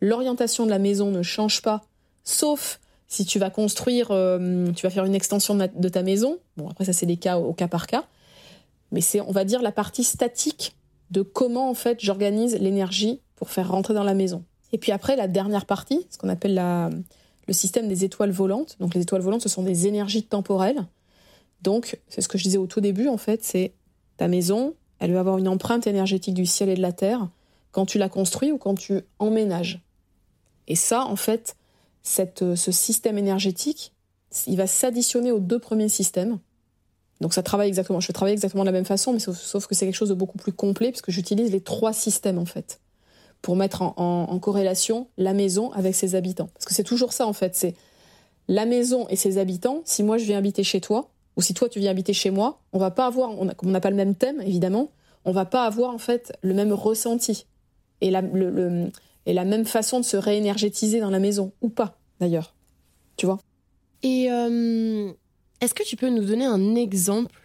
[0.00, 1.82] L'orientation de la maison ne change pas,
[2.24, 6.38] sauf si tu vas construire, euh, tu vas faire une extension de, ta maison.
[6.56, 8.04] Bon, après, ça, c'est des cas au, cas par cas.
[8.90, 10.74] Mais c'est, on va dire, la partie statique
[11.10, 14.42] de comment, en fait, j'organise l'énergie pour faire rentrer dans la maison.
[14.72, 18.76] Et puis après, la dernière partie, ce qu'on appelle le système des étoiles volantes.
[18.80, 20.86] Donc les étoiles volantes, ce sont des énergies temporelles
[21.66, 23.72] donc, c'est ce que je disais au tout début, en fait, c'est
[24.18, 27.28] ta maison, elle va avoir une empreinte énergétique du ciel et de la terre
[27.72, 29.80] quand tu la construis ou quand tu emménages.
[30.68, 31.56] Et ça, en fait,
[32.04, 33.92] cette, ce système énergétique,
[34.46, 36.38] il va s'additionner aux deux premiers systèmes.
[37.20, 39.86] Donc ça travaille exactement, je travaille exactement de la même façon, mais sauf, que c'est
[39.86, 42.78] quelque chose de beaucoup plus complet, puisque j'utilise les trois systèmes, en fait,
[43.42, 46.48] pour mettre en, corrélation la maison avec ses habitants.
[46.54, 47.74] Parce que c'est toujours ça, en fait, c'est
[48.46, 49.82] la maison et ses habitants.
[49.84, 52.60] Si moi, je viens habiter chez toi, ou si toi, tu viens habiter chez moi,
[52.72, 54.90] on va pas avoir, on on n'a pas le même thème, évidemment,
[55.24, 57.46] on va pas avoir, en fait, le même ressenti.
[58.00, 58.22] Et la,
[59.26, 62.54] et la même façon de se réénergétiser dans la maison, ou pas, d'ailleurs.
[63.16, 63.38] Tu vois?
[64.02, 65.10] Et euh,
[65.60, 67.40] est-ce que tu peux nous donner un exemple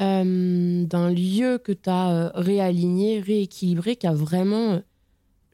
[0.00, 4.82] euh, d'un lieu que tu as euh, réaligné, rééquilibré, qui a vraiment,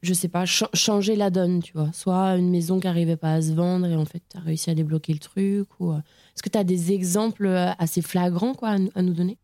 [0.01, 3.41] je sais pas, changé la donne, tu vois Soit une maison qui n'arrivait pas à
[3.41, 6.49] se vendre et en fait tu as réussi à débloquer le truc ou Est-ce que
[6.49, 9.37] tu as des exemples assez flagrants quoi, à, nous donner?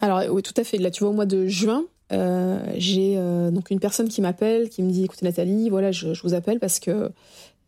[0.00, 0.78] Alors oui, tout à fait.
[0.78, 3.16] Là, tu vois, au mois de juin, j'ai
[3.52, 6.80] donc une personne qui m'appelle, qui me dit écoutez Nathalie, voilà, je, vous appelle parce
[6.80, 7.12] que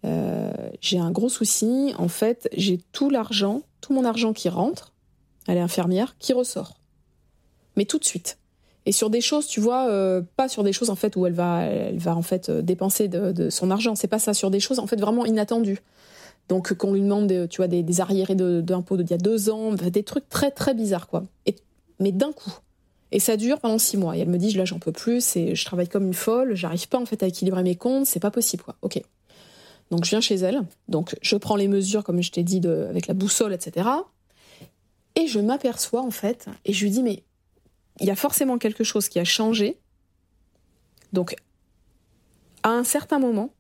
[0.06, 1.92] euh, j'ai un gros souci.
[1.98, 4.92] En fait, j'ai tout l'argent, tout mon argent qui rentre,
[5.46, 6.80] elle est infirmière, qui ressort.
[7.76, 8.38] Mais tout de suite.
[8.86, 11.32] Et sur des choses, tu vois, euh, pas sur des choses en fait où elle
[11.32, 13.96] va, elle va en fait euh, dépenser de, son argent.
[13.96, 14.32] C'est pas ça.
[14.32, 15.80] Sur des choses en fait vraiment inattendues.
[16.48, 20.04] Donc qu'on lui demande, tu vois, des, arriérés d'impôts d'il y a deux ans, des
[20.04, 21.24] trucs très très bizarres quoi.
[21.44, 21.56] Et,
[21.98, 22.52] mais d'un coup.
[23.10, 24.16] Et ça dure pendant six mois.
[24.16, 25.36] Et elle me dit, là, j'en peux plus.
[25.36, 26.54] Et je travaille comme une folle.
[26.54, 28.06] J'arrive pas en fait à équilibrer mes comptes.
[28.06, 28.76] C'est pas possible quoi.
[28.82, 29.00] Ok.
[29.90, 33.06] Donc je viens chez elle, donc je prends les mesures comme je t'ai dit avec
[33.06, 33.88] la boussole, etc.
[35.14, 37.22] Et je m'aperçois en fait, et je lui dis mais
[38.00, 39.78] il y a forcément quelque chose qui a changé.
[41.12, 41.36] Donc
[42.62, 43.50] à un certain moment,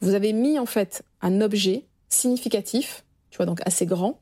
[0.00, 4.20] vous avez mis en fait un objet significatif, tu vois donc assez grand,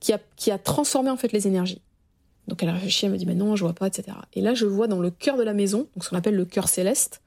[0.00, 1.80] qui a, qui a transformé en fait les énergies.
[2.46, 4.16] Donc elle a réfléchi, elle me dit mais non, je vois pas, etc.
[4.34, 6.44] Et là je vois dans le cœur de la maison, donc ce qu'on appelle le
[6.44, 7.22] cœur céleste,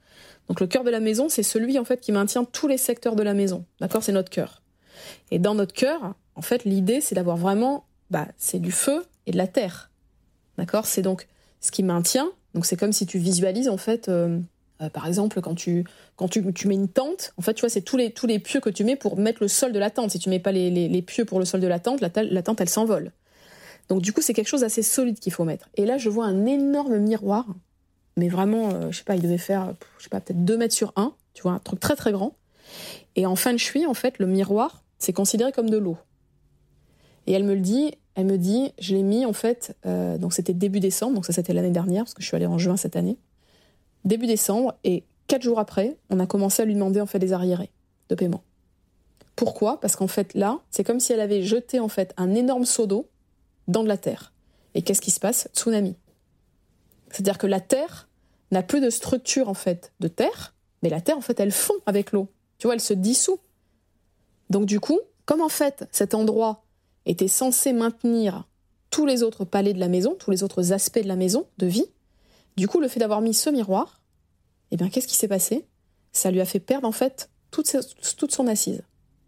[0.47, 3.15] donc le cœur de la maison, c'est celui en fait qui maintient tous les secteurs
[3.15, 3.65] de la maison.
[3.79, 4.61] D'accord, c'est notre cœur.
[5.31, 9.31] Et dans notre cœur, en fait, l'idée c'est d'avoir vraiment, bah, c'est du feu et
[9.31, 9.91] de la terre.
[10.59, 11.27] D'accord, c'est donc
[11.61, 12.29] ce qui maintient.
[12.53, 14.39] Donc c'est comme si tu visualises en fait, euh,
[14.81, 17.81] euh, par exemple, quand tu quand tu, mets une tente, en fait, tu vois, c'est
[17.81, 20.11] tous les tous les pieux que tu mets pour mettre le sol de la tente.
[20.11, 22.43] Si tu mets pas les, les, pieux pour le sol de la tente, la, la
[22.43, 23.11] tente elle s'envole.
[23.87, 25.69] Donc du coup, c'est quelque chose d'assez solide qu'il faut mettre.
[25.75, 27.45] Et là, je vois un énorme miroir
[28.19, 30.75] mais vraiment, euh, je sais pas, il devait faire, je sais pas, peut-être 2 mètres
[30.75, 32.35] sur 1, tu vois, un truc très très grand.
[33.15, 35.97] Et en fin de chui, en fait, le miroir, c'est considéré comme de l'eau.
[37.25, 40.33] Et elle me le dit, elle me dit, je l'ai mis en fait, euh, donc
[40.33, 42.75] c'était début décembre, donc ça c'était l'année dernière, parce que je suis allée en juin
[42.75, 43.17] cette année.
[44.03, 47.31] Début décembre, et quatre jours après, on a commencé à lui demander en fait des
[47.31, 47.71] arriérés
[48.09, 48.43] de paiement.
[49.37, 49.79] Pourquoi?
[49.79, 52.87] Parce qu'en fait là, c'est comme si elle avait jeté en fait un énorme seau
[52.87, 53.07] d'eau
[53.69, 54.33] dans de la terre.
[54.75, 55.47] Et qu'est-ce qui se passe?
[55.53, 55.95] Tsunami.
[57.11, 58.09] C'est-à-dire que la terre
[58.51, 61.75] n'a plus de structure en fait de terre, mais la terre en fait elle fond
[61.85, 62.27] avec l'eau.
[62.57, 63.39] Tu vois, elle se dissout.
[64.49, 66.65] Donc du coup, comme en fait cet endroit
[67.05, 68.47] était censé maintenir
[68.89, 71.67] tous les autres palais de la maison, tous les autres aspects de la maison, de
[71.67, 71.85] vie,
[72.57, 74.01] du coup le fait d'avoir mis ce miroir,
[74.71, 75.65] eh bien qu'est-ce qui s'est passé?
[76.11, 77.75] Ça lui a fait perdre en fait toute,
[78.17, 78.83] toute, son assise.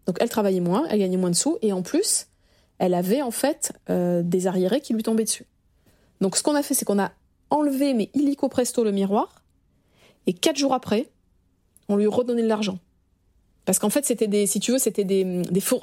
[0.06, 2.26] Donc elle travaillait moins, elle gagnait moins de sous, et en plus,
[2.78, 5.46] elle avait en fait euh, des arriérés qui lui tombaient dessus.
[6.20, 7.12] Donc ce qu'on a fait, c'est qu'on a
[7.50, 9.44] enlevé, mais illico presto, le miroir.
[10.26, 11.10] Et quatre jours après,
[11.88, 12.78] on lui redonnait de l'argent.
[13.64, 15.80] Parce qu'en fait, c'était des, si tu veux, c'était des, faux,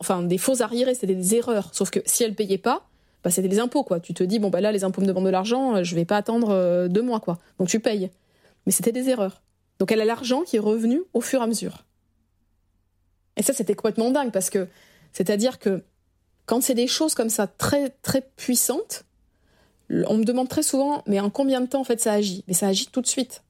[0.62, 1.70] arriérés, c'était des erreurs.
[1.74, 2.88] Sauf que si elle payait pas,
[3.24, 4.00] bah, c'était des impôts, quoi.
[4.00, 6.06] Tu te dis, bon, bah là, les impôts me demandent de l'argent, euh, je vais
[6.06, 7.40] pas attendre euh, deux mois, quoi.
[7.58, 8.10] Donc tu payes.
[8.66, 9.42] Mais c'était des erreurs.
[9.80, 11.86] Donc elle a l'argent qui est revenu au fur et à mesure.
[13.38, 14.68] Et ça, c'était complètement dingue parce que,
[15.14, 15.82] c'est-à-dire que
[16.46, 19.06] quand c'est des choses comme ça très, très puissantes,
[19.90, 22.44] on me demande très souvent, mais en combien de temps en fait ça agit?
[22.48, 23.44] Mais ça agit tout de suite.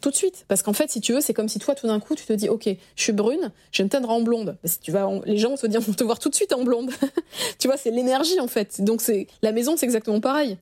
[0.00, 0.44] Tout de suite.
[0.48, 2.32] Parce qu'en fait, si tu veux, c'est comme si toi, tout d'un coup, tu te
[2.32, 4.56] dis, OK, je suis brune, je vais me teindre en blonde.
[4.80, 6.90] tu vas, les gens vont te dire, vont te voir tout de suite en blonde.
[7.58, 8.80] tu vois, c'est l'énergie, en fait.
[8.82, 10.58] Donc, c'est la maison, c'est exactement pareil.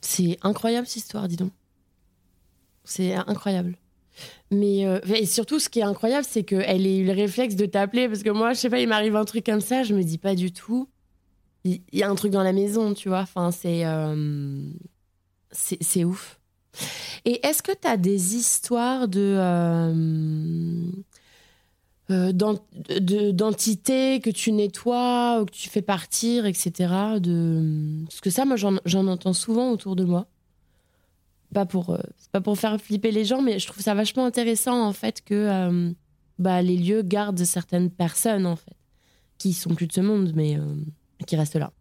[0.00, 1.50] C'est incroyable, cette histoire, dis donc.
[2.84, 3.76] C'est incroyable.
[4.50, 7.66] Mais euh, et surtout, ce qui est incroyable, c'est qu'elle ait eu le réflexe de
[7.66, 8.08] t'appeler.
[8.08, 10.18] Parce que moi, je sais pas, il m'arrive un truc comme ça, je me dis
[10.18, 10.88] pas du tout
[11.66, 13.20] il y, a un truc dans la maison, tu vois.
[13.20, 14.70] Enfin, c'est euh,
[15.50, 16.40] c'est ouf.
[17.24, 20.90] Et est-ce que tu as des histoires de euh,
[22.10, 27.18] euh, d'entités que tu nettoies ou que tu fais partir, etc.
[27.20, 28.04] De...
[28.04, 30.26] Parce que ça, moi, j'en entends souvent autour de moi.
[31.54, 31.96] Pas pour,
[32.32, 35.94] pas pour faire flipper les gens, mais je trouve ça vachement intéressant, en fait, que
[36.38, 38.76] bah, les lieux gardent certaines personnes, en fait,
[39.38, 40.58] qui sont plus de ce monde, mais
[41.26, 41.72] qui reste là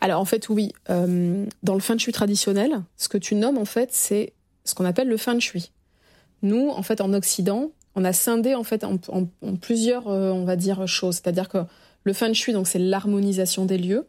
[0.00, 3.64] Alors en fait oui, euh, dans le feng shui traditionnel, ce que tu nommes en
[3.64, 4.32] fait c'est
[4.64, 5.72] ce qu'on appelle le feng shui.
[6.42, 8.98] nous, en fait, en Occident, on a scindé en fait en,
[9.60, 11.16] plusieurs, euh, on va dire, choses.
[11.16, 11.58] C'est-à-dire que
[12.04, 14.06] le feng shui, donc c'est l'harmonisation des lieux.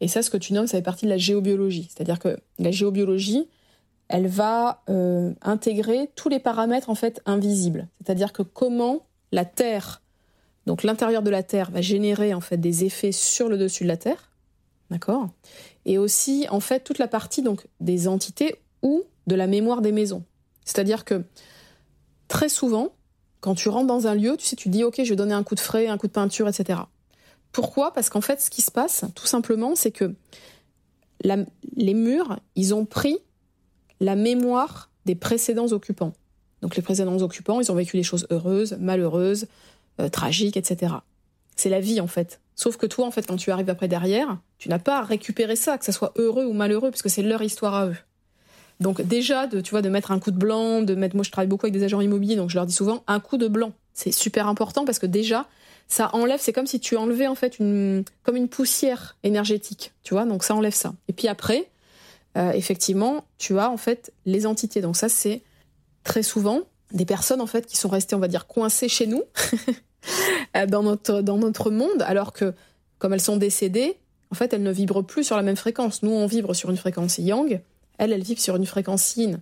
[0.00, 1.88] Et ça, ce que tu nommes, ça fait partie de la géobiologie.
[1.88, 3.48] C'est-à-dire que la géobiologie,
[4.08, 7.88] elle va euh, intégrer tous les paramètres en fait invisibles.
[7.98, 10.02] C'est-à-dire que comment la Terre,
[10.66, 13.88] donc l'intérieur de la Terre, va générer en fait des effets sur le dessus de
[13.88, 14.30] la Terre,
[14.90, 15.28] d'accord
[15.84, 19.92] Et aussi en fait toute la partie donc des entités ou de la mémoire des
[19.92, 20.24] maisons.
[20.64, 21.24] C'est-à-dire que
[22.28, 22.94] très souvent,
[23.40, 25.42] quand tu rentres dans un lieu, tu sais, tu dis ok, je vais donner un
[25.42, 26.80] coup de frais, un coup de peinture, etc.
[27.52, 27.92] Pourquoi?
[27.92, 30.14] Parce qu'en fait, ce qui se passe, tout simplement, c'est que
[31.22, 33.18] les murs, ils ont pris
[34.00, 36.12] la mémoire des précédents occupants.
[36.62, 39.46] Donc les précédents occupants, ils ont vécu des choses heureuses, malheureuses,
[40.00, 40.94] euh, tragiques, etc.
[41.56, 42.40] C'est la vie en fait.
[42.56, 45.56] Sauf que toi, en fait, quand tu arrives après derrière, tu n'as pas à récupérer
[45.56, 47.96] ça, que ça soit heureux ou malheureux, puisque c'est leur histoire à eux.
[48.80, 51.30] Donc déjà, de, tu vois, de mettre un coup de blanc, de mettre, moi je
[51.30, 53.72] travaille beaucoup avec des agents immobiliers, donc je leur dis souvent un coup de blanc.
[53.92, 55.46] C'est super important parce que déjà,
[55.86, 60.14] ça enlève, c'est comme si tu enlevais en fait une, comme une poussière énergétique, tu
[60.14, 60.94] vois, donc ça enlève ça.
[61.08, 61.70] Et puis après,
[62.36, 64.80] euh, effectivement, tu as en fait les entités.
[64.80, 65.42] Donc ça, c'est
[66.02, 66.62] très souvent
[66.92, 69.22] des personnes en fait qui sont restées, on va dire, coincées chez nous,
[70.68, 72.54] dans notre dans notre monde, alors que
[72.98, 73.96] comme elles sont décédées,
[74.30, 76.02] en fait, elles ne vibrent plus sur la même fréquence.
[76.02, 77.60] Nous, on vibre sur une fréquence yang,
[77.98, 79.40] elles, elles vivent sur une fréquence yin.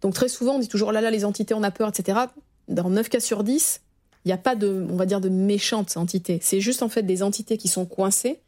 [0.00, 2.20] Donc très souvent, on dit toujours là là les entités, on a peur, etc.
[2.68, 3.80] Dans 9 cas sur 10,
[4.24, 6.38] il n'y a pas de, on va dire, de méchantes entités.
[6.42, 8.40] C'est juste en fait des entités qui sont coincées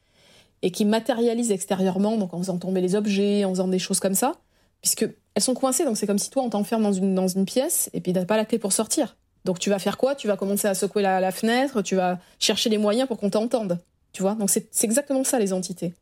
[0.62, 4.14] et qui matérialisent extérieurement, donc en faisant tomber les objets, en faisant des choses comme
[4.14, 4.36] ça,
[4.80, 7.44] puisque elles sont coincées, donc c'est comme si toi on t'enferme dans une, dans une
[7.44, 9.16] pièce et puis t'as pas la clé pour sortir.
[9.44, 10.14] Donc tu vas faire quoi?
[10.14, 13.78] Tu vas commencer à secouer la, fenêtre, tu vas chercher les moyens pour qu'on t'entende.
[14.12, 14.34] Tu vois?
[14.34, 15.94] Donc c'est exactement ça les entités.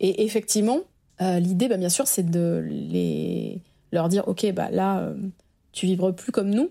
[0.00, 0.80] Et effectivement,
[1.20, 5.14] euh, l'idée, bah, bien sûr, c'est de les leur dire, ok, bah là, euh,
[5.72, 6.70] tu vibres plus comme nous,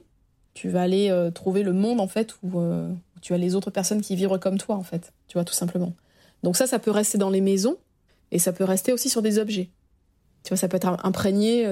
[0.53, 3.71] tu vas aller euh, trouver le monde en fait où, où tu as les autres
[3.71, 5.93] personnes qui vivent comme toi en fait, tu vois, tout simplement.
[6.43, 7.77] Donc ça, ça peut rester dans les maisons
[8.31, 9.69] et ça peut rester aussi sur des objets.
[10.43, 11.69] Tu vois, ça peut être imprégné.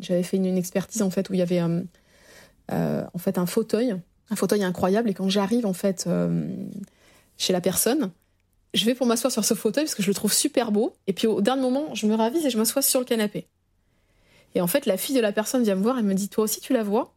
[0.00, 1.82] J'avais fait une, expertise en fait où il y avait euh, euh,
[2.70, 3.96] en fait un fauteuil,
[4.30, 5.10] un fauteuil incroyable.
[5.10, 6.48] Et quand j'arrive en fait euh,
[7.36, 8.10] chez la personne,
[8.72, 10.94] je vais pour m'asseoir sur ce fauteuil parce que je le trouve super beau.
[11.06, 13.46] Et puis au dernier moment, je me ravise et je m'assois sur le canapé.
[14.54, 16.44] Et en fait, la fille de la personne vient me voir et me dit Toi
[16.44, 17.14] aussi, tu la vois?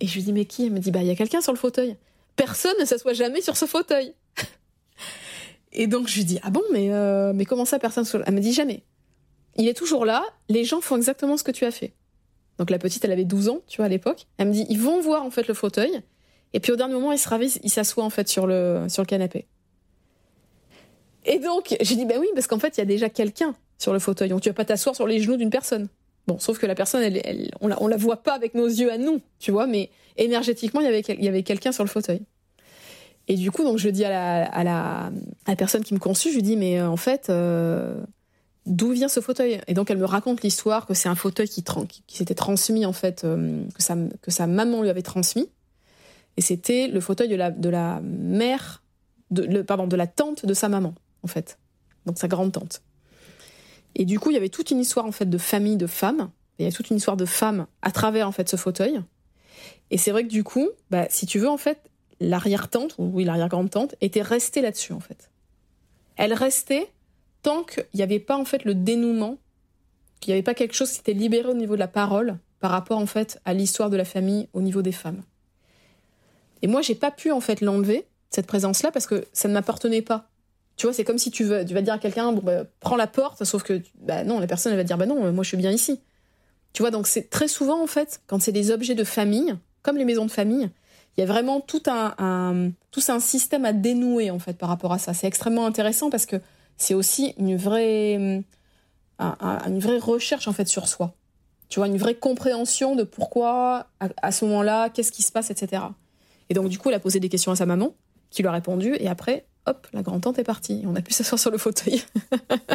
[0.00, 0.66] Et je lui dis Mais qui?
[0.66, 1.96] Elle me dit Bah, il y a quelqu'un sur le fauteuil.
[2.36, 4.14] Personne ne s'assoit jamais sur ce fauteuil.
[5.72, 8.40] Et donc je lui dis ah bon mais euh, mais comment ça personne Elle me
[8.40, 8.84] dit jamais.
[9.56, 10.24] Il est toujours là.
[10.48, 11.94] Les gens font exactement ce que tu as fait.
[12.58, 14.26] Donc la petite elle avait 12 ans tu vois à l'époque.
[14.38, 16.02] Elle me dit ils vont voir en fait le fauteuil
[16.52, 19.02] et puis au dernier moment ils se ravissent, ils s'assoient en fait sur le sur
[19.02, 19.46] le canapé.
[21.24, 23.92] Et donc j'ai dit bah oui parce qu'en fait il y a déjà quelqu'un sur
[23.92, 25.88] le fauteuil donc tu vas pas t'asseoir sur les genoux d'une personne.
[26.26, 28.90] Bon, sauf que la personne, elle, on, la, on la voit pas avec nos yeux
[28.90, 32.22] à nous, tu vois, mais énergétiquement, il y avait, avait quelqu'un sur le fauteuil.
[33.28, 35.10] Et du coup, donc je dis à la, à la, à
[35.48, 38.02] la personne qui me conçut, je lui dis mais euh, en fait, euh,
[38.66, 41.62] d'où vient ce fauteuil Et donc elle me raconte l'histoire que c'est un fauteuil qui,
[42.08, 43.64] s'était transmis en fait, euh,
[44.22, 45.48] que sa maman lui avait transmis.
[46.36, 48.82] Et c'était le fauteuil de la de la mère,
[49.30, 51.58] de pardon, de la tante de sa maman en fait,
[52.06, 52.82] donc sa grande tante.
[53.94, 56.30] Et du coup, il y avait toute une histoire en fait de famille de femmes.
[56.58, 59.00] Il y a toute une histoire de femmes à travers en fait ce fauteuil.
[59.90, 61.78] Et c'est vrai que du coup, bah, si tu veux en fait,
[62.20, 65.30] l'arrière-tante, ou oui, l'arrière-grande-tante, était restée là-dessus, en fait.
[66.16, 66.90] Elle restait
[67.44, 69.38] tant qu'il n'y avait pas, en fait, le dénouement,
[70.18, 72.72] qu'il n'y avait pas quelque chose qui était libéré au niveau de la parole par
[72.72, 75.22] rapport, en fait, à l'histoire de la famille au niveau des femmes.
[76.62, 80.02] Et moi, j'ai pas pu, en fait, l'enlever, cette présence-là, parce que ça ne m'appartenait
[80.02, 80.28] pas.
[80.76, 83.06] Tu vois, c'est comme si tu, veux, tu vas dire à quelqu'un, bah, prends la
[83.06, 85.56] porte, sauf que, bah non, la personne, elle va dire, bah non, moi, je suis
[85.56, 86.00] bien ici.
[86.72, 89.98] Tu vois, donc c'est très souvent, en fait, quand c'est des objets de famille, comme
[89.98, 90.70] les maisons de famille,
[91.16, 94.92] il y a vraiment tout un, tout un système à dénouer en fait par rapport
[94.92, 95.14] à ça.
[95.14, 96.40] C'est extrêmement intéressant parce que
[96.76, 98.14] c'est aussi une vraie,
[99.18, 101.14] une vraie recherche en fait sur soi.
[101.68, 105.82] Tu vois, une vraie compréhension de pourquoi à, ce moment-là, qu'est-ce qui se passe, etc.
[106.48, 107.94] Et donc du coup, elle a posé des questions à sa maman,
[108.30, 110.82] qui lui a répondu, et après, hop, la grand-tante est partie.
[110.86, 112.02] On a pu s'asseoir sur le fauteuil.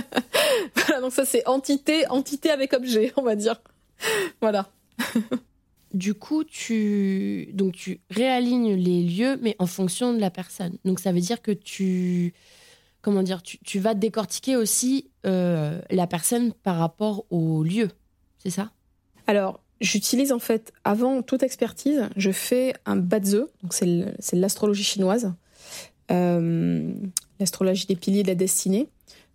[0.76, 3.62] voilà, donc ça c'est entité, entité avec objet, on va dire.
[4.42, 4.70] voilà.
[5.94, 10.78] du coup, tu donc tu réalignes les lieux, mais en fonction de la personne.
[10.86, 12.34] Donc ça veut dire que tu
[13.02, 17.90] comment dire, tu, vas décortiquer aussi euh, la personne par rapport au lieu,
[18.38, 18.72] c'est ça?
[19.28, 25.34] Alors j'utilise en fait avant toute expertise, je fais un badze, donc c'est l'astrologie chinoise,
[26.12, 26.92] euh,
[27.40, 28.90] l'astrologie des piliers de la destinée,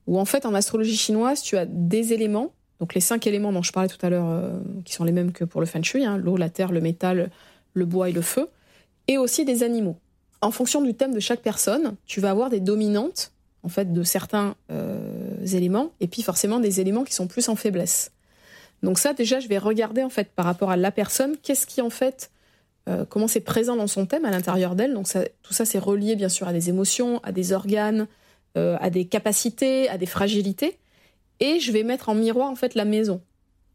[0.07, 2.53] où en fait en astrologie chinoise tu as des éléments.
[2.81, 5.33] Donc les cinq éléments dont je parlais tout à l'heure, euh, qui sont les mêmes
[5.33, 7.31] que pour le feng shui, hein, l'eau, la terre, le métal,
[7.73, 8.49] le bois et le feu,
[9.07, 9.97] et aussi des animaux.
[10.43, 13.33] En fonction du thème de chaque personne, tu vas avoir des dominantes
[13.65, 17.57] en fait de certains euh, éléments, et puis forcément des éléments qui sont plus en
[17.57, 18.13] faiblesse.
[18.83, 21.81] Donc ça, déjà, je vais regarder en fait par rapport à la personne, qu'est-ce qui
[21.81, 22.31] en fait,
[22.89, 24.95] euh, comment c'est présent dans son thème à l'intérieur d'elle.
[24.95, 25.09] Donc
[25.43, 28.07] tout ça, c'est relié bien sûr à des émotions, à des organes,
[28.57, 30.79] à des capacités, à des fragilités
[31.41, 33.21] et je vais mettre en miroir en fait la maison.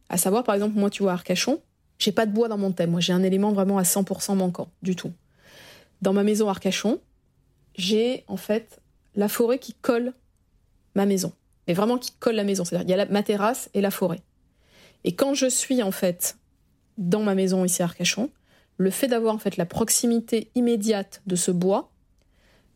[0.09, 1.61] À savoir par exemple moi tu vois Arcachon,
[1.97, 4.69] j'ai pas de bois dans mon thème, moi j'ai un élément vraiment à 100% manquant
[4.81, 5.11] du tout.
[6.01, 6.99] Dans ma maison Arcachon,
[7.75, 8.78] j'ai en fait
[9.19, 10.13] la forêt qui colle
[10.95, 11.33] ma maison,
[11.67, 14.21] mais vraiment qui colle la maison, c'est-à-dire il y a ma terrasse et la forêt.
[15.03, 16.37] Et quand je suis en fait
[16.97, 18.29] dans ma maison ici à Arcachon,
[18.77, 21.91] le fait d'avoir en fait la proximité immédiate de ce bois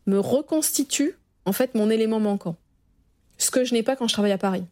[0.06, 1.16] me reconstitue
[1.46, 2.56] en fait mon élément manquant.
[3.38, 4.64] Ce que je n'ai pas quand je travaille à Paris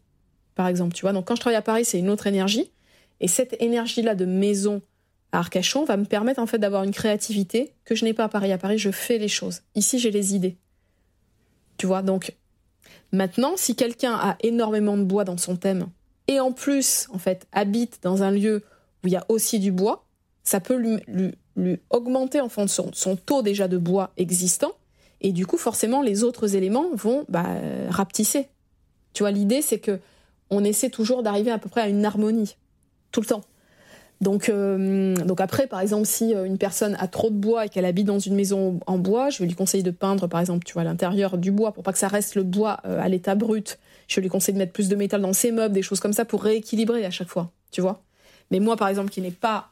[0.55, 1.13] par exemple, tu vois.
[1.13, 2.71] Donc quand je travaille à Paris, c'est une autre énergie.
[3.19, 4.83] Et cette énergie-là de maison
[5.31, 8.29] à Arcachon va me permettre en fait d'avoir une créativité que je n'ai pas à
[8.29, 8.51] Paris.
[8.51, 9.61] À Paris, je fais les choses.
[9.73, 10.57] Ici, j'ai les idées.
[11.77, 12.35] Tu vois, donc
[13.11, 15.87] maintenant, si quelqu'un a énormément de bois dans son thème
[16.27, 18.63] et en plus, en fait, habite dans un lieu
[19.03, 20.05] où il y a aussi du bois,
[20.43, 24.71] ça peut lui, augmenter en fonction de son, taux déjà de bois existant.
[25.21, 27.45] Et du coup, forcément, les autres éléments vont bah,
[27.89, 28.47] rapetisser.
[29.13, 29.99] Tu vois, l'idée, c'est que
[30.49, 32.55] on essaie toujours d'arriver à peu près à une harmonie,
[33.11, 33.43] tout le temps.
[34.23, 37.69] Donc, euh, donc après, par exemple, si euh, une personne a trop de bois et
[37.69, 40.63] qu'elle habite dans une maison en bois, je vais lui conseiller de peindre, par exemple,
[40.63, 43.35] tu vois, l'intérieur du bois pour pas que ça reste le bois euh, à l'état
[43.35, 43.79] brut.
[44.07, 46.23] Je lui conseiller de mettre plus de métal dans ses meubles, des choses comme ça
[46.23, 48.01] pour rééquilibrer à chaque fois, tu vois.
[48.49, 49.69] Mais moi, par exemple, qui n'est pas,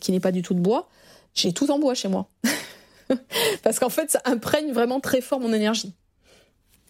[0.00, 0.88] qui n'est pas du tout de bois,
[1.34, 2.28] j'ai tout en bois chez moi.
[3.62, 5.94] Parce qu'en fait, ça imprègne vraiment très fort mon énergie.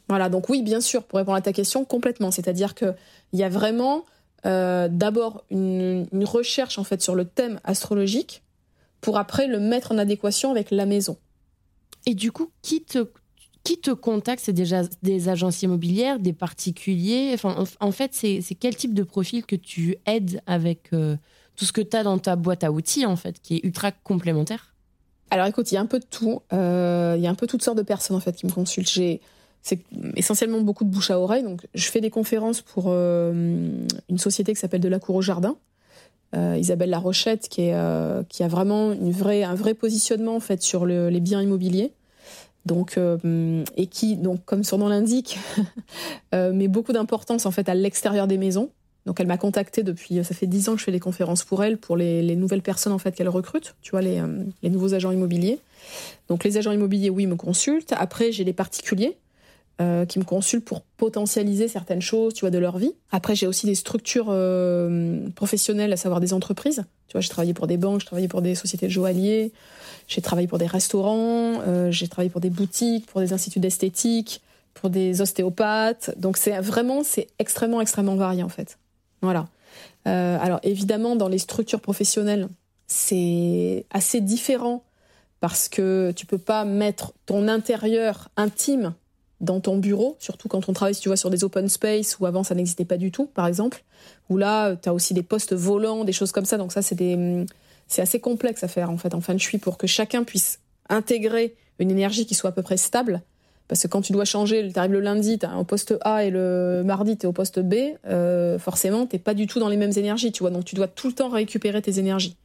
[0.09, 2.31] Voilà, donc oui, bien sûr, pour répondre à ta question, complètement.
[2.31, 2.95] C'est-à-dire qu'il
[3.35, 4.05] y a vraiment
[4.45, 8.43] euh, d'abord une, recherche en fait sur le thème astrologique
[9.01, 11.17] pour après le mettre en adéquation avec la maison.
[12.07, 13.09] Et du coup, qui te,
[13.63, 14.43] qui te contacte?
[14.45, 17.31] C'est déjà des agences immobilières, des particuliers?
[17.35, 21.17] Enfin, En fait, c'est quel type de profil que tu aides avec euh,
[21.57, 23.93] tout ce que tu as dans ta boîte à outils, en fait, qui est ultra
[23.93, 24.75] complémentaire?
[25.31, 26.43] Alors écoute, il y a un peu de tout.
[26.53, 28.91] Euh, il y a un peu toutes sortes de personnes, en fait, qui me consultent.
[28.91, 29.21] J'ai
[29.63, 29.79] c'est
[30.17, 31.45] essentiellement beaucoup de bouche à oreille.
[31.45, 33.69] Donc, je fais des conférences pour euh,
[34.11, 35.57] une société qui s'appelle De la Cour au Jardin.
[36.35, 40.85] Euh, Isabelle Larochette, euh, qui a vraiment une vraie, un vrai positionnement en fait sur
[40.85, 41.93] les biens immobiliers.
[42.67, 42.97] Donc,
[43.77, 45.39] et qui, donc, comme son nom l'indique,
[46.33, 48.71] met beaucoup d'importance en fait à l'extérieur des maisons.
[49.05, 51.65] Donc, elle m'a contacté depuis, ça fait dix ans que je fais des conférences pour
[51.65, 54.23] elle, pour les, les nouvelles personnes en fait qu'elle recrute, tu vois, les,
[54.63, 55.59] les nouveaux agents immobiliers.
[56.29, 57.93] Donc, les agents immobiliers, oui, me consultent.
[57.99, 59.17] Après, j'ai les particuliers
[59.83, 62.93] euh, qui me consultent pour potentialiser certaines choses, tu vois, de leur vie.
[63.11, 66.85] Après, j'ai aussi des structures euh, professionnelles, à savoir des entreprises.
[67.09, 69.51] Tu vois, j'ai travaillé pour des banques, j'ai travaillé pour des sociétés de joailliers,
[70.07, 74.41] j'ai travaillé pour des restaurants, euh, j'ai travaillé pour des boutiques, pour des instituts d'esthétique,
[74.75, 76.15] pour des ostéopathes.
[76.17, 78.79] Donc, c'est vraiment, c'est extrêmement, extrêmement varié en fait.
[79.21, 79.49] Voilà.
[80.05, 82.49] alors, évidemment, dans les structures professionnelles,
[82.87, 84.85] c'est assez différent
[85.41, 88.95] parce que tu peux pas mettre ton intérieur intime
[89.43, 92.27] dans ton bureau, surtout quand on travaille, si tu vois, sur des open space où
[92.27, 93.85] avant ça n'existait pas du tout, par exemple,
[94.31, 96.57] où là, tu as aussi des postes volants, des choses comme ça.
[96.57, 96.97] Donc ça, c'est
[97.89, 100.61] c'est assez complexe à faire, en fait, en fin de suis pour que chacun puisse
[100.89, 103.21] intégrer une énergie qui soit à peu près stable.
[103.69, 106.31] Parce que quand tu dois changer, tu arrives le lundi, tu au poste A et
[106.31, 107.75] le mardi, tu es au poste B,
[108.07, 110.51] euh, forcément, tu pas du tout dans les mêmes énergies, tu vois.
[110.51, 112.37] Donc tu dois tout le temps récupérer tes énergies.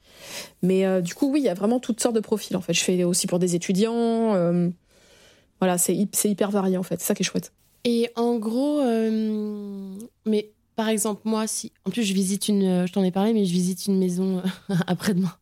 [0.64, 2.74] Mais euh, du coup, oui, il y a vraiment toutes sortes de profils, en fait.
[2.74, 4.36] Je fais aussi pour des étudiants.
[4.36, 4.70] Euh,
[5.60, 7.52] voilà, c'est hyper varié en fait, c'est ça qui est chouette.
[7.84, 11.72] Et en gros, euh, mais par exemple, moi, si.
[11.86, 12.86] En plus, je visite une.
[12.86, 15.34] Je t'en ai parlé, mais je visite une maison euh, après-demain.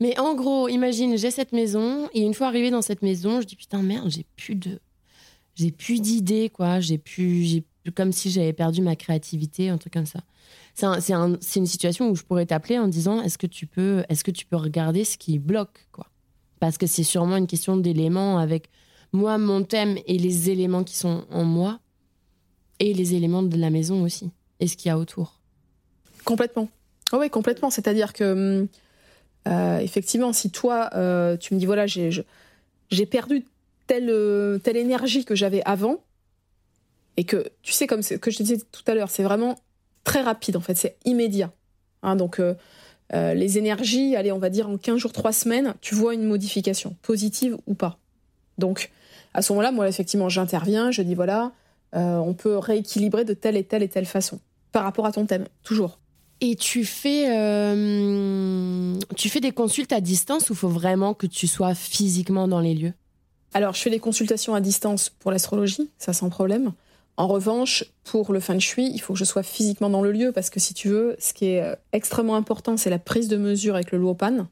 [0.00, 3.46] Mais en gros, imagine, j'ai cette maison, et une fois arrivée dans cette maison, je
[3.46, 4.78] dis putain, merde, j'ai plus de.
[5.54, 6.80] J'ai plus d'idées, quoi.
[6.80, 7.62] J'ai plus.
[7.94, 10.20] Comme si j'avais perdu ma créativité, un truc comme ça.
[10.74, 14.22] C'est un, une situation où je pourrais t'appeler en disant est-ce que tu peux est-ce
[14.22, 16.06] que tu peux regarder ce qui bloque quoi?
[16.60, 18.68] Parce que c'est sûrement une question d'éléments avec
[19.16, 21.80] moi, mon thème et les éléments qui sont en moi
[22.78, 25.40] et les éléments de la maison aussi et ce qu'il y a autour.
[26.24, 26.68] Complètement.
[27.12, 27.70] Oh oui, complètement.
[27.70, 28.66] C'est-à-dire que,
[29.48, 32.10] euh, effectivement, si toi, euh, tu me dis, voilà, j'ai,
[32.90, 33.44] j'ai perdu
[33.86, 36.02] telle, euh, telle énergie que j'avais avant,
[37.16, 39.56] et que, tu sais, comme que je te disais tout à l'heure, c'est vraiment
[40.04, 41.52] très rapide, en fait, c'est immédiat.
[42.02, 42.40] Hein, donc,
[43.12, 46.94] les énergies, allez, on va dire en 15 jours, 3 semaines, tu vois une modification,
[47.00, 47.98] positive ou pas.
[48.58, 48.90] Donc,
[49.36, 51.52] à ce moment-là, moi, effectivement, j'interviens, je dis voilà,
[51.94, 54.40] euh, on peut rééquilibrer de telle et telle et telle façon.
[54.72, 55.98] par rapport à ton thème, toujours.
[56.40, 61.46] Et tu fais, euh, tu fais des consultes à distance ou faut vraiment que tu
[61.46, 62.92] sois physiquement dans les lieux?
[63.54, 66.72] Alors, je fais des consultations à distance pour l'astrologie, ça sans problème.
[67.16, 70.32] En revanche, pour le feng shui, il faut que je sois physiquement dans le lieu
[70.32, 73.36] parce que si tu veux, ce qui est euh, extrêmement important, c'est la prise de
[73.36, 74.46] mesure avec le Luopan.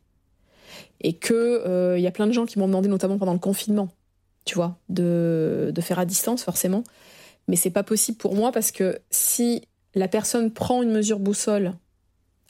[1.01, 3.39] Et que il euh, y a plein de gens qui m'ont demandé, notamment pendant le
[3.39, 3.89] confinement,
[4.45, 6.85] tu vois, de, de faire à distance forcément.
[7.49, 9.63] Mais c'est pas possible pour moi parce que si
[9.95, 11.75] la personne prend une mesure boussole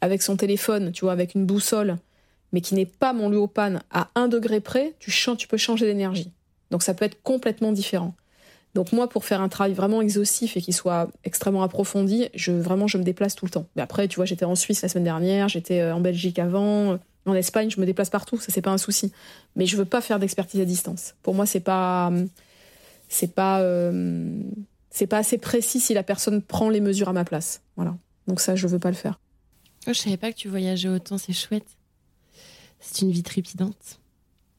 [0.01, 1.97] avec son téléphone, tu vois, avec une boussole,
[2.53, 6.31] mais qui n'est pas mon Luopan à un degré près, tu, tu peux changer d'énergie.
[6.71, 8.15] Donc ça peut être complètement différent.
[8.75, 12.87] Donc moi, pour faire un travail vraiment exhaustif et qui soit extrêmement approfondi, je vraiment
[12.87, 13.67] je me déplace tout le temps.
[13.77, 16.93] Mais après, tu vois, j'étais en Suisse la semaine dernière, j'étais euh, en Belgique avant,
[16.93, 19.13] euh, en Espagne, je me déplace partout, ça c'est pas un souci.
[19.57, 21.15] Mais je veux pas faire d'expertise à distance.
[21.23, 22.13] Pour moi, c'est pas
[23.09, 24.41] c'est pas euh,
[24.91, 27.63] c'est pas assez précis si la personne prend les mesures à ma place.
[27.77, 27.97] Voilà.
[28.27, 29.21] Donc ça, je veux pas le faire.
[29.87, 31.67] Oh, je savais pas que tu voyageais autant, c'est chouette.
[32.81, 33.99] C'est une vie trépidante.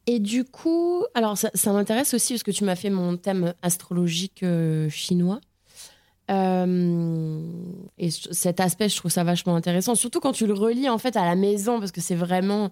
[0.08, 4.44] Et du coup, alors ça, m'intéresse aussi parce que tu m'as fait mon thème astrologique
[4.44, 5.42] euh, chinois.
[6.32, 7.42] Euh,
[7.98, 11.16] et cet aspect, je trouve ça vachement intéressant, surtout quand tu le relis en fait
[11.16, 12.72] à la maison parce que c'est vraiment.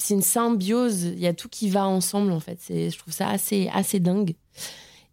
[0.00, 2.60] C'est une symbiose, il y a tout qui va ensemble en fait.
[2.68, 4.36] Je trouve ça assez, assez dingue.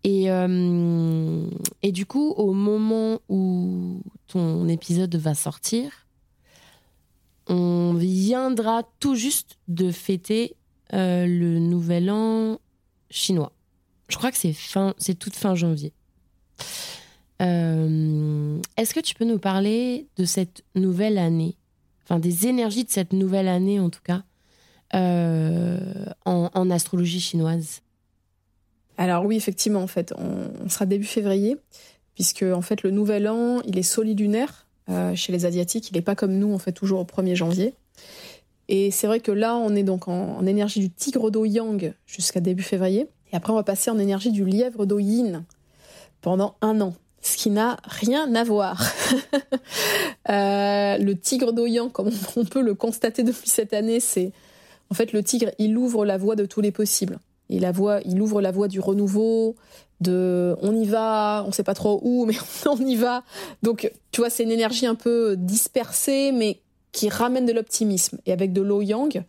[0.04, 1.50] Et, euh,
[1.82, 6.06] et du coup, au moment où ton épisode va sortir,
[7.48, 10.56] on viendra tout juste de fêter
[10.94, 12.60] euh, le nouvel an
[13.10, 13.52] chinois.
[14.08, 15.92] Je crois que c'est fin, c'est toute fin janvier.
[17.42, 21.56] Euh, est-ce que tu peux nous parler de cette nouvelle année,
[22.04, 24.24] enfin des énergies de cette nouvelle année en tout cas,
[24.94, 27.82] euh, en, astrologie chinoise
[28.98, 31.58] Alors oui, effectivement, en fait, on, sera début février,
[32.14, 34.66] puisque en fait le nouvel an, il est solidunaire
[35.16, 37.74] chez les asiatiques, il n'est pas comme nous, en fait, toujours au 1er janvier.
[38.68, 42.40] Et c'est vrai que là, on est donc en, énergie du tigre d'eau yang jusqu'à
[42.40, 43.08] début février.
[43.32, 45.44] Et après, on va passer en énergie du lièvre d'eau yin
[46.26, 46.96] pendant un an.
[47.22, 48.84] Ce qui n'a rien à voir.
[50.28, 54.32] Euh, le tigre d'eau yang, comme on peut le constater depuis cette année, c'est
[54.90, 57.20] en fait le tigre, il ouvre la voie de tous les possibles.
[57.50, 59.56] Il, la voie, il ouvre la voie du renouveau,
[60.02, 62.34] de on y va, on sait pas trop où, mais
[62.66, 63.24] on y va.
[63.62, 66.60] Donc, tu vois, c'est une énergie un peu dispersée, mais
[66.92, 69.24] qui ramène de l'optimisme et avec de l'eau yang.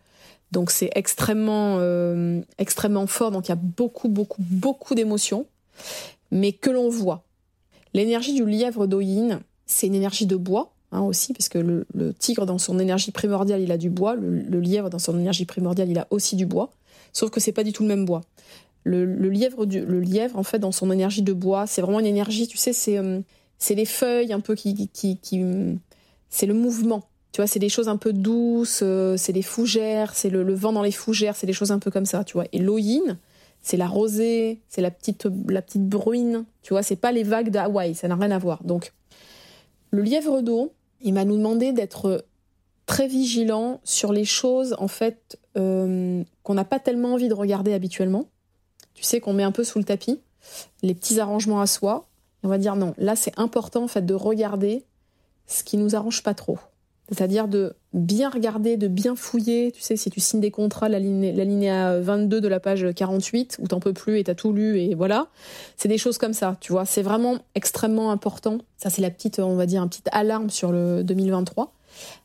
[0.51, 3.29] Donc c'est extrêmement, euh, extrêmement fort.
[3.29, 5.45] Donc il y a beaucoup, beaucoup, beaucoup d'émotions,
[6.31, 7.23] mais que l'on voit.
[7.93, 12.45] L'énergie du lièvre d'Oyin, c'est une énergie de bois hein, aussi, parce que le, tigre
[12.45, 14.15] dans son énergie primordiale, il a du bois.
[14.15, 16.71] Le, lièvre dans son énergie primordiale, il a aussi du bois.
[17.13, 18.21] Sauf que c'est pas du tout le même bois.
[18.83, 22.05] Le, lièvre, du, le lièvre, en fait, dans son énergie de bois, c'est vraiment une
[22.05, 23.19] énergie, tu sais, c'est euh,
[23.57, 25.43] c'est les feuilles un peu qui, qui, qui
[26.29, 27.03] c'est le mouvement.
[27.31, 30.73] Tu vois, c'est des choses un peu douces, euh, c'est des fougères, c'est le, vent
[30.73, 32.45] dans les fougères, c'est des choses un peu comme ça, tu vois.
[32.51, 33.17] Et l'oïne,
[33.67, 37.49] c'est la rosée, c'est la petite, la petite bruine, tu vois, c'est pas les vagues
[37.49, 38.63] d'Hawaï, ça n'a rien à voir.
[38.63, 38.93] Donc,
[39.91, 42.23] le lièvre d'eau, il m'a nous demandé d'être
[42.85, 47.73] très vigilant sur les choses, en fait, euh, qu'on n'a pas tellement envie de regarder
[47.73, 48.27] habituellement.
[48.93, 50.21] Tu sais, qu'on met un peu sous le tapis,
[50.81, 52.07] les petits arrangements à soi.
[52.43, 54.85] On va dire non, là, c'est important, en fait, de regarder
[55.45, 56.57] ce qui nous arrange pas trop.
[57.09, 59.71] C'est-à-dire de bien regarder, de bien fouiller.
[59.71, 63.67] Tu sais, si tu signes des contrats, la, linéa 22 de la page 48, où
[63.67, 65.27] t'en peux plus et t'as tout lu et voilà.
[65.77, 66.85] C'est des choses comme ça, tu vois.
[66.85, 68.57] C'est vraiment extrêmement important.
[68.77, 71.73] Ça, c'est la petite, on va dire, une petite alarme sur le 2023.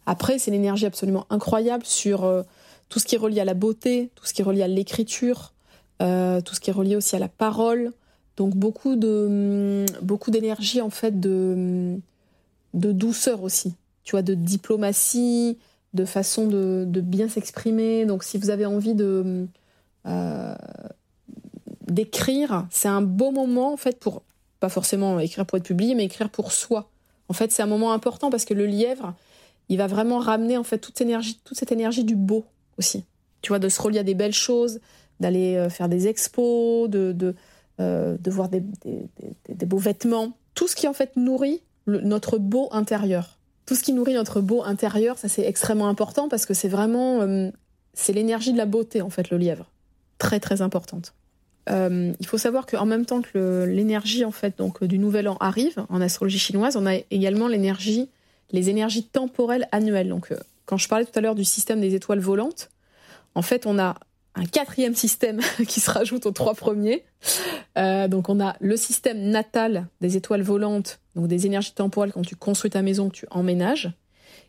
[0.06, 2.42] Après, c'est l'énergie absolument incroyable sur euh,
[2.88, 5.52] tout ce qui est relié à la beauté, tout ce qui est relié à l'écriture,
[6.02, 7.92] euh, tout ce qui est relié aussi à la parole.
[8.36, 11.98] Donc beaucoup de beaucoup d'énergie en fait de
[12.72, 13.74] de douceur aussi
[14.04, 15.58] tu vois, de diplomatie,
[15.94, 18.06] de façon de, bien s'exprimer.
[18.06, 19.46] Donc, si vous avez envie de
[20.06, 20.54] euh,
[21.86, 24.22] d'écrire, c'est un beau moment en fait pour
[24.60, 26.88] pas forcément écrire pour être publié, mais écrire pour soi.
[27.28, 29.14] En fait, c'est un moment important parce que le lièvre,
[29.68, 32.44] il va vraiment ramener en fait toute cette énergie, toute cette énergie du beau
[32.78, 33.04] aussi.
[33.42, 34.80] Tu vois, de se relier à des belles choses,
[35.20, 37.34] d'aller euh, faire des expos, de, de,
[37.80, 40.32] euh, de voir des, des, beaux vêtements.
[40.54, 44.62] Tout ce qui en fait nourrit notre beau intérieur tout ce qui nourrit notre beau
[44.62, 47.50] intérieur, ça c'est extrêmement important parce que c'est vraiment euh,
[47.94, 49.70] c'est l'énergie de la beauté en fait le lièvre,
[50.18, 51.14] très très importante.
[51.70, 55.36] Euh, il faut savoir qu'en même temps que l'énergie en fait donc du nouvel an
[55.38, 58.08] arrive en astrologie chinoise, on a également l'énergie,
[58.50, 60.08] les énergies temporelles annuelles.
[60.08, 60.36] Donc euh,
[60.66, 62.70] quand je parlais tout à l'heure du système des étoiles volantes,
[63.34, 63.94] en fait on a
[64.34, 67.04] un quatrième système qui se rajoute aux trois premiers.
[67.78, 72.22] Euh, donc on a le système natal des étoiles volantes, donc des énergies temporelles quand
[72.22, 73.92] tu construis ta maison, que tu emménages.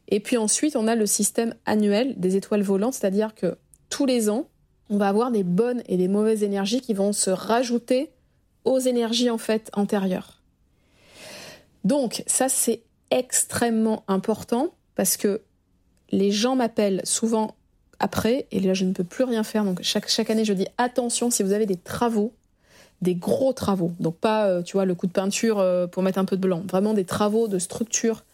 [0.07, 3.57] Et puis ensuite on a le système annuel des étoiles volantes, c'est-à-dire que
[3.89, 4.47] tous les ans,
[4.89, 8.11] on va avoir des bonnes et des mauvaises énergies qui vont se rajouter
[8.65, 10.41] aux énergies en fait antérieures.
[11.84, 15.41] Donc ça c'est extrêmement important parce que
[16.11, 17.55] les gens m'appellent souvent
[18.03, 19.63] après, et là je ne peux plus rien faire.
[19.63, 22.33] Donc chaque, chaque année je dis attention si vous avez des travaux,
[23.01, 26.19] des gros travaux, donc pas euh, tu vois le coup de peinture euh, pour mettre
[26.19, 28.25] un peu de blanc, vraiment des travaux de structure,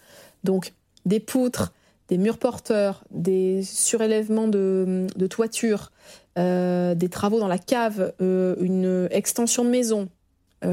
[0.44, 0.74] donc
[1.06, 1.72] des poutres,
[2.08, 5.92] des murs porteurs, des surélèvements de, de toiture,
[6.40, 10.10] euh, des travaux dans la cave, une extension de maison,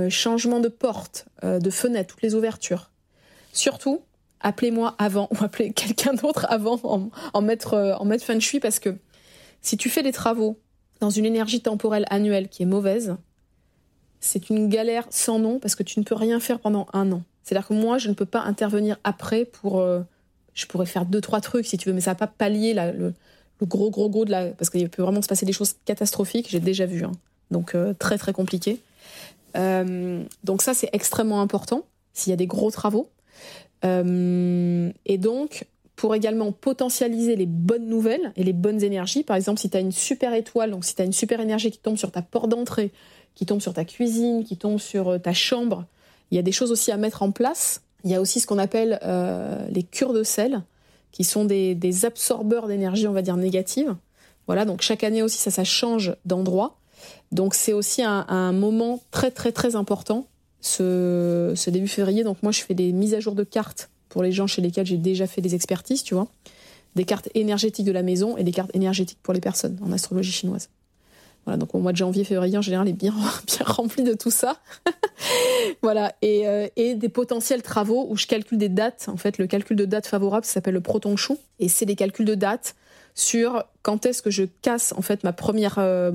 [0.09, 2.91] changement de porte, de fenêtre, toutes les ouvertures.
[3.53, 4.01] Surtout,
[4.41, 8.61] appelez-moi avant ou appelez quelqu'un d'autre avant en, en, mettre, euh, en mettre feng shui
[8.61, 8.97] parce que
[9.61, 10.59] si tu fais des travaux
[11.01, 13.17] dans une énergie temporelle annuelle qui est mauvaise,
[14.21, 17.23] c'est une galère sans nom parce que tu ne peux rien faire pendant un an.
[17.43, 19.79] C'est-à-dire que moi, je ne peux pas intervenir après pour.
[19.79, 20.03] Euh,
[20.55, 23.13] je pourrais faire deux, trois trucs si tu veux, mais ça va pas pallier le,
[23.63, 24.47] gros, gros, gros de la.
[24.49, 27.05] Parce qu'il peut vraiment se passer des choses catastrophiques, j'ai déjà vu.
[27.05, 27.13] Hein.
[27.51, 28.81] Donc, euh, très, très compliqué.
[29.55, 33.11] donc, ça, c'est extrêmement important s'il y a des gros travaux.
[33.85, 35.67] Euh, et donc,
[35.97, 39.81] pour également potentialiser les bonnes nouvelles et les bonnes énergies, par exemple, si tu as
[39.81, 42.49] une super étoile, donc si tu as une super énergie qui tombe sur ta porte
[42.49, 42.93] d'entrée,
[43.35, 45.85] qui tombe sur ta cuisine, qui tombe sur euh, ta chambre,
[46.31, 47.83] il y a des choses aussi à mettre en place.
[48.05, 50.63] Il y a aussi ce qu'on appelle euh, les cures de sel,
[51.13, 53.95] qui sont des, absorbeurs d'énergie, on va dire, négative.
[54.47, 56.77] Voilà, donc chaque année aussi, ça, ça change d'endroit.
[57.33, 60.27] Donc c'est aussi un, un, moment très, très, très important
[60.67, 62.25] ce, début février.
[62.25, 64.87] Donc moi, je fais des mises à jour de cartes pour les gens chez lesquels
[64.87, 66.29] j'ai déjà fait des expertises, tu vois.
[66.95, 70.33] Des cartes énergétiques de la maison et des cartes énergétiques pour les personnes en astrologie
[70.33, 70.71] chinoise.
[71.45, 73.15] Voilà, donc au mois de janvier, février, en général, est bien,
[73.47, 74.59] bien rempli de tout ça.
[75.83, 79.09] voilà, et, euh, et, des potentiels travaux où je calcule des dates.
[79.09, 81.39] En fait, le calcul de date favorable, ça s'appelle le proton chou.
[81.61, 82.75] Et c'est des calculs de dates
[83.17, 86.13] sur quand est-ce que je casse en fait ma première, euh,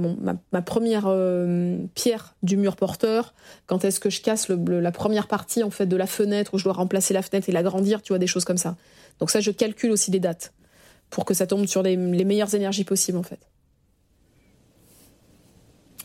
[0.52, 3.34] ma, première euh, pierre du mur porteur,
[3.66, 6.64] quand est-ce que je casse la première partie en fait de la fenêtre où je
[6.64, 8.78] dois remplacer la fenêtre et l'agrandir, tu vois des choses comme ça.
[9.20, 10.54] Donc ça, je calcule aussi des dates
[11.10, 13.39] pour que ça tombe sur les, les meilleures énergies possibles en fait.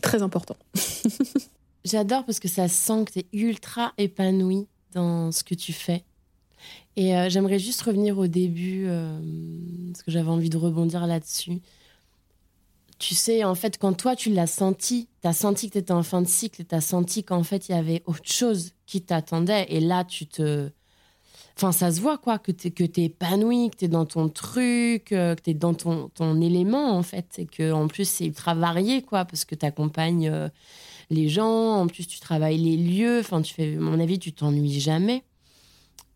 [0.01, 0.57] Très important.
[1.85, 6.05] J'adore parce que ça sent que tu es ultra épanoui dans ce que tu fais.
[6.97, 9.21] Et euh, j'aimerais juste revenir au début, euh,
[9.93, 11.61] parce que j'avais envie de rebondir là-dessus.
[12.99, 15.93] Tu sais, en fait, quand toi, tu l'as senti, tu as senti que tu étais
[15.93, 19.03] en fin de cycle, tu as senti qu'en fait, il y avait autre chose qui
[19.03, 19.67] t'attendait.
[19.69, 20.71] Et là, tu te...
[21.59, 25.13] Enfin, ça se voit, quoi, que tu es, épanoui, que tu es dans ton truc,
[25.13, 27.39] euh, que tu es dans ton, ton élément, en fait.
[27.39, 30.51] Et que en plus, c'est ultra varié, quoi, parce que tu accompagnes
[31.11, 33.21] les gens, en plus, tu travailles les lieux.
[33.21, 35.23] Enfin, tu fais, mon avis, tu t'ennuies jamais.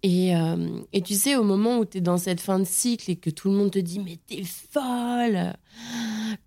[0.03, 3.11] Et, euh, et, tu sais, au moment où tu es dans cette fin de cycle
[3.11, 5.53] et que tout le monde te dit Mais t'es folle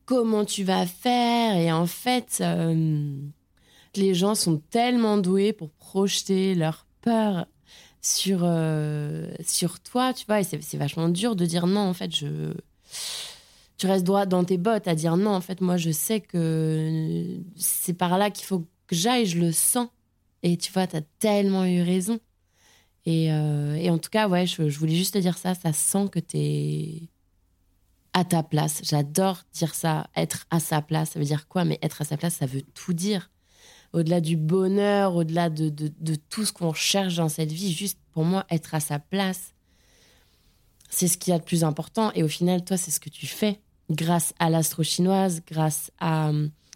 [0.06, 1.56] Comment tu vas faire?
[1.58, 3.16] Et en fait, euh,
[3.95, 7.45] les gens sont tellement doués pour projeter leur peur
[8.01, 10.41] sur, euh, sur toi, tu vois.
[10.41, 12.54] Et c'est vachement dur de dire non, en fait, je.
[13.78, 17.39] Tu restes droit dans tes bottes à dire non, en fait, moi, je sais que
[17.56, 19.89] c'est par là qu'il faut que j'aille, je le sens.
[20.41, 22.20] Et tu vois, tu as tellement eu raison.
[23.08, 25.56] Euh, et, en tout cas, ouais, je, voulais juste te dire ça.
[25.56, 27.10] Ça sent que tu es
[28.14, 28.82] à ta place.
[28.84, 30.08] J'adore dire ça.
[30.16, 31.66] Être à sa place, ça veut dire quoi?
[31.66, 33.30] Mais être à sa place, ça veut tout dire.
[33.91, 38.24] Au-delà du bonheur, au-delà de, de, tout ce qu'on cherche dans cette vie, juste pour
[38.24, 39.54] moi, être à sa place,
[40.89, 42.12] c'est ce qu'il y a de plus important.
[42.16, 43.60] Et au final, toi, c'est ce que tu fais
[43.91, 46.32] grâce à l'astro chinoise, grâce à,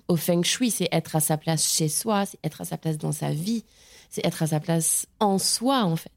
[0.07, 0.69] au feng shui.
[0.69, 3.63] C'est être à sa place chez soi, c'est être à sa place dans sa vie,
[4.09, 6.11] c'est être à sa place en soi, en fait.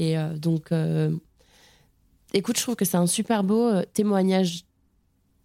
[0.00, 1.10] Et euh, donc, euh,
[2.32, 4.64] écoute, je trouve que c'est un super beau euh, témoignage.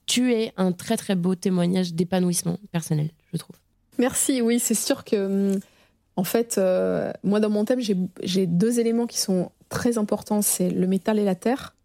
[0.05, 3.57] Tu es un très très beau témoignage d'épanouissement personnel, je trouve.
[3.97, 5.59] Merci, oui, c'est sûr que, hum,
[6.15, 6.57] en fait,
[7.23, 11.25] moi dans mon thème, j'ai deux éléments qui sont très importants, c'est le métal et
[11.25, 11.75] la terre.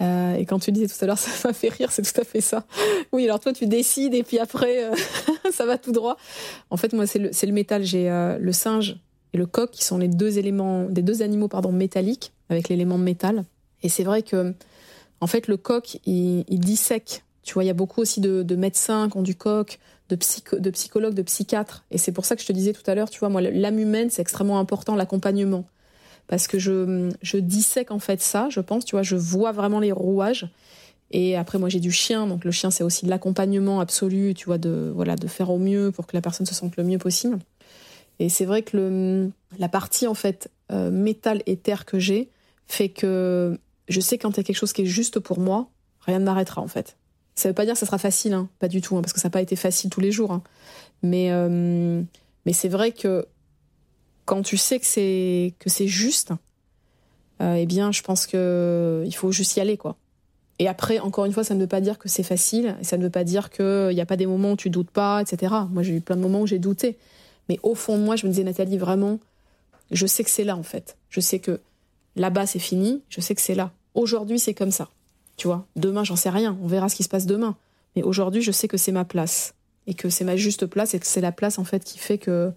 [0.00, 2.40] et quand tu disais tout à l'heure, ça m'a fait rire, c'est tout à fait
[2.40, 2.64] ça.
[3.12, 4.90] Oui, alors toi, tu décides et puis après,
[5.52, 6.16] ça va tout droit.
[6.70, 7.84] En fait, moi, c'est le, métal.
[7.84, 8.08] J'ai
[8.40, 8.96] le singe
[9.32, 12.98] et le coq, qui sont les deux éléments, des deux animaux pardon métalliques avec l'élément
[12.98, 13.44] métal.
[13.82, 14.54] Et c'est vrai que,
[15.20, 17.24] en fait, le coq, il, dissèque.
[17.42, 19.78] Tu vois, il y a beaucoup aussi de, médecins qui ont du coq,
[20.08, 20.18] de,
[20.58, 21.84] de psychologues, de psychiatres.
[21.90, 23.78] Et c'est pour ça que je te disais tout à l'heure, tu vois, moi, l'âme
[23.78, 25.64] humaine, c'est extrêmement important, l'accompagnement.
[26.26, 29.80] Parce que je, je dissèque en fait ça, je pense, tu vois, je vois vraiment
[29.80, 30.48] les rouages.
[31.10, 34.58] Et après, moi, j'ai du chien, donc le chien, c'est aussi l'accompagnement absolu, tu vois,
[34.58, 37.38] de voilà, de faire au mieux pour que la personne se sente le mieux possible.
[38.20, 42.28] Et c'est vrai que la partie en fait euh, métal et terre que j'ai
[42.68, 43.58] fait que
[43.88, 45.70] je sais quand il y a quelque chose qui est juste pour moi,
[46.02, 46.96] rien ne m'arrêtera en fait.
[47.34, 49.20] Ça veut pas dire que ça sera facile, hein, pas du tout, hein, parce que
[49.20, 50.32] ça n'a pas été facile tous les jours.
[50.32, 50.42] Hein.
[51.02, 52.02] Mais euh,
[52.44, 53.26] mais c'est vrai que
[54.26, 56.32] quand tu sais que c'est que c'est juste,
[57.40, 59.96] euh, eh bien, je pense que il faut juste y aller, quoi.
[60.58, 62.98] Et après, encore une fois, ça ne veut pas dire que c'est facile, et ça
[62.98, 65.54] ne veut pas dire qu'il n'y a pas des moments où tu doutes pas, etc.
[65.70, 66.98] Moi, j'ai eu plein de moments où j'ai douté.
[67.48, 69.18] Mais au fond de moi, je me disais, Nathalie, vraiment,
[69.90, 70.96] je sais que c'est là, en fait.
[71.08, 71.60] Je sais que
[72.16, 73.72] là-bas, c'est fini, je sais que c'est là.
[73.94, 74.88] Aujourd'hui, c'est comme ça.
[75.36, 77.56] Tu vois, demain, j'en sais rien, on verra ce qui se passe demain.
[77.96, 79.54] Mais aujourd'hui, je sais que c'est ma place.
[79.86, 82.18] Et que c'est ma juste place, et que c'est la place, en fait, qui fait
[82.18, 82.52] que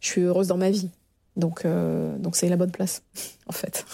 [0.00, 0.90] je suis heureuse dans ma vie.
[1.36, 3.02] Donc, euh, donc c'est la bonne place,
[3.46, 3.86] en fait.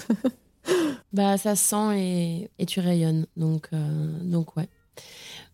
[1.13, 3.27] bah, ça sent et, tu rayonnes.
[3.37, 4.69] Donc, euh, donc, ouais.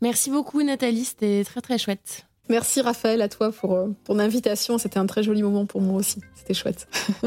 [0.01, 1.05] Merci beaucoup, Nathalie.
[1.05, 2.25] C'était très, très chouette.
[2.49, 4.78] Merci, Raphaël, à toi pour euh, ton invitation.
[4.78, 6.20] C'était un très joli moment pour moi aussi.
[6.34, 6.86] C'était chouette.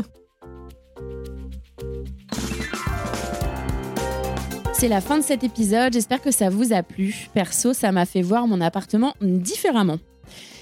[4.73, 5.91] C'est la fin de cet épisode.
[5.91, 7.27] J'espère que ça vous a plu.
[7.33, 9.97] Perso, ça m'a fait voir mon appartement différemment.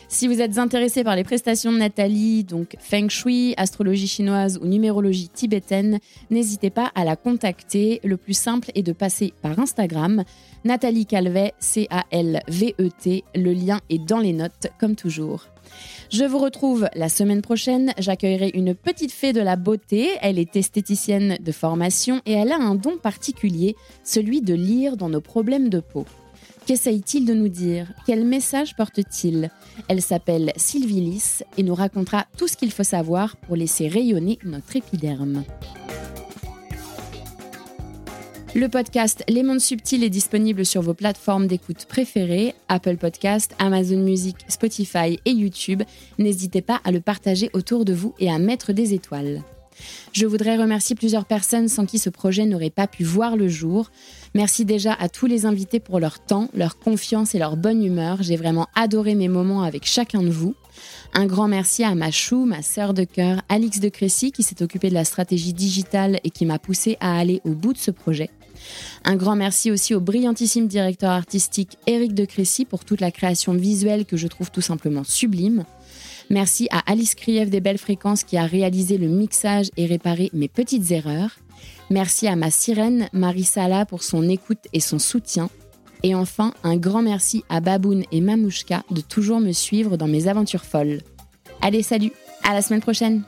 [0.09, 4.65] Si vous êtes intéressé par les prestations de Nathalie, donc Feng Shui, astrologie chinoise ou
[4.65, 5.99] numérologie tibétaine,
[6.29, 7.99] n'hésitez pas à la contacter.
[8.05, 10.23] Le plus simple est de passer par Instagram.
[10.63, 13.25] Nathalie Calvet, C-A-L-V-E-T.
[13.35, 15.47] Le lien est dans les notes, comme toujours.
[16.09, 17.91] Je vous retrouve la semaine prochaine.
[17.97, 20.11] J'accueillerai une petite fée de la beauté.
[20.21, 25.09] Elle est esthéticienne de formation et elle a un don particulier, celui de lire dans
[25.09, 26.05] nos problèmes de peau.
[26.67, 27.87] Qu'essaye-t-il de nous dire?
[28.05, 29.49] Quel message porte-t-il?
[29.87, 34.37] Elle s'appelle Sylvie Lys et nous racontera tout ce qu'il faut savoir pour laisser rayonner
[34.43, 35.45] notre épiderme.
[38.53, 43.99] Le podcast Les Mondes Subtils est disponible sur vos plateformes d'écoute préférées, Apple Podcast, Amazon
[43.99, 45.83] Music, Spotify et YouTube.
[46.17, 49.41] N'hésitez pas à le partager autour de vous et à mettre des étoiles.
[50.13, 53.91] Je voudrais remercier plusieurs personnes sans qui ce projet n'aurait pas pu voir le jour.
[54.33, 58.21] Merci déjà à tous les invités pour leur temps, leur confiance et leur bonne humeur.
[58.21, 60.55] J'ai vraiment adoré mes moments avec chacun de vous.
[61.13, 64.61] Un grand merci à ma chou, ma sœur de cœur, Alix de Crécy, qui s'est
[64.61, 67.91] occupée de la stratégie digitale et qui m'a poussé à aller au bout de ce
[67.91, 68.29] projet.
[69.03, 73.53] Un grand merci aussi au brillantissime directeur artistique Éric de Crécy pour toute la création
[73.53, 75.65] visuelle que je trouve tout simplement sublime.
[76.29, 80.47] Merci à Alice Krief des Belles Fréquences qui a réalisé le mixage et réparé mes
[80.47, 81.31] petites erreurs.
[81.89, 85.49] Merci à ma sirène Marie Sala pour son écoute et son soutien.
[86.03, 90.27] Et enfin, un grand merci à Baboun et Mamouchka de toujours me suivre dans mes
[90.27, 91.01] aventures folles.
[91.61, 92.11] Allez, salut,
[92.43, 93.23] à la semaine prochaine!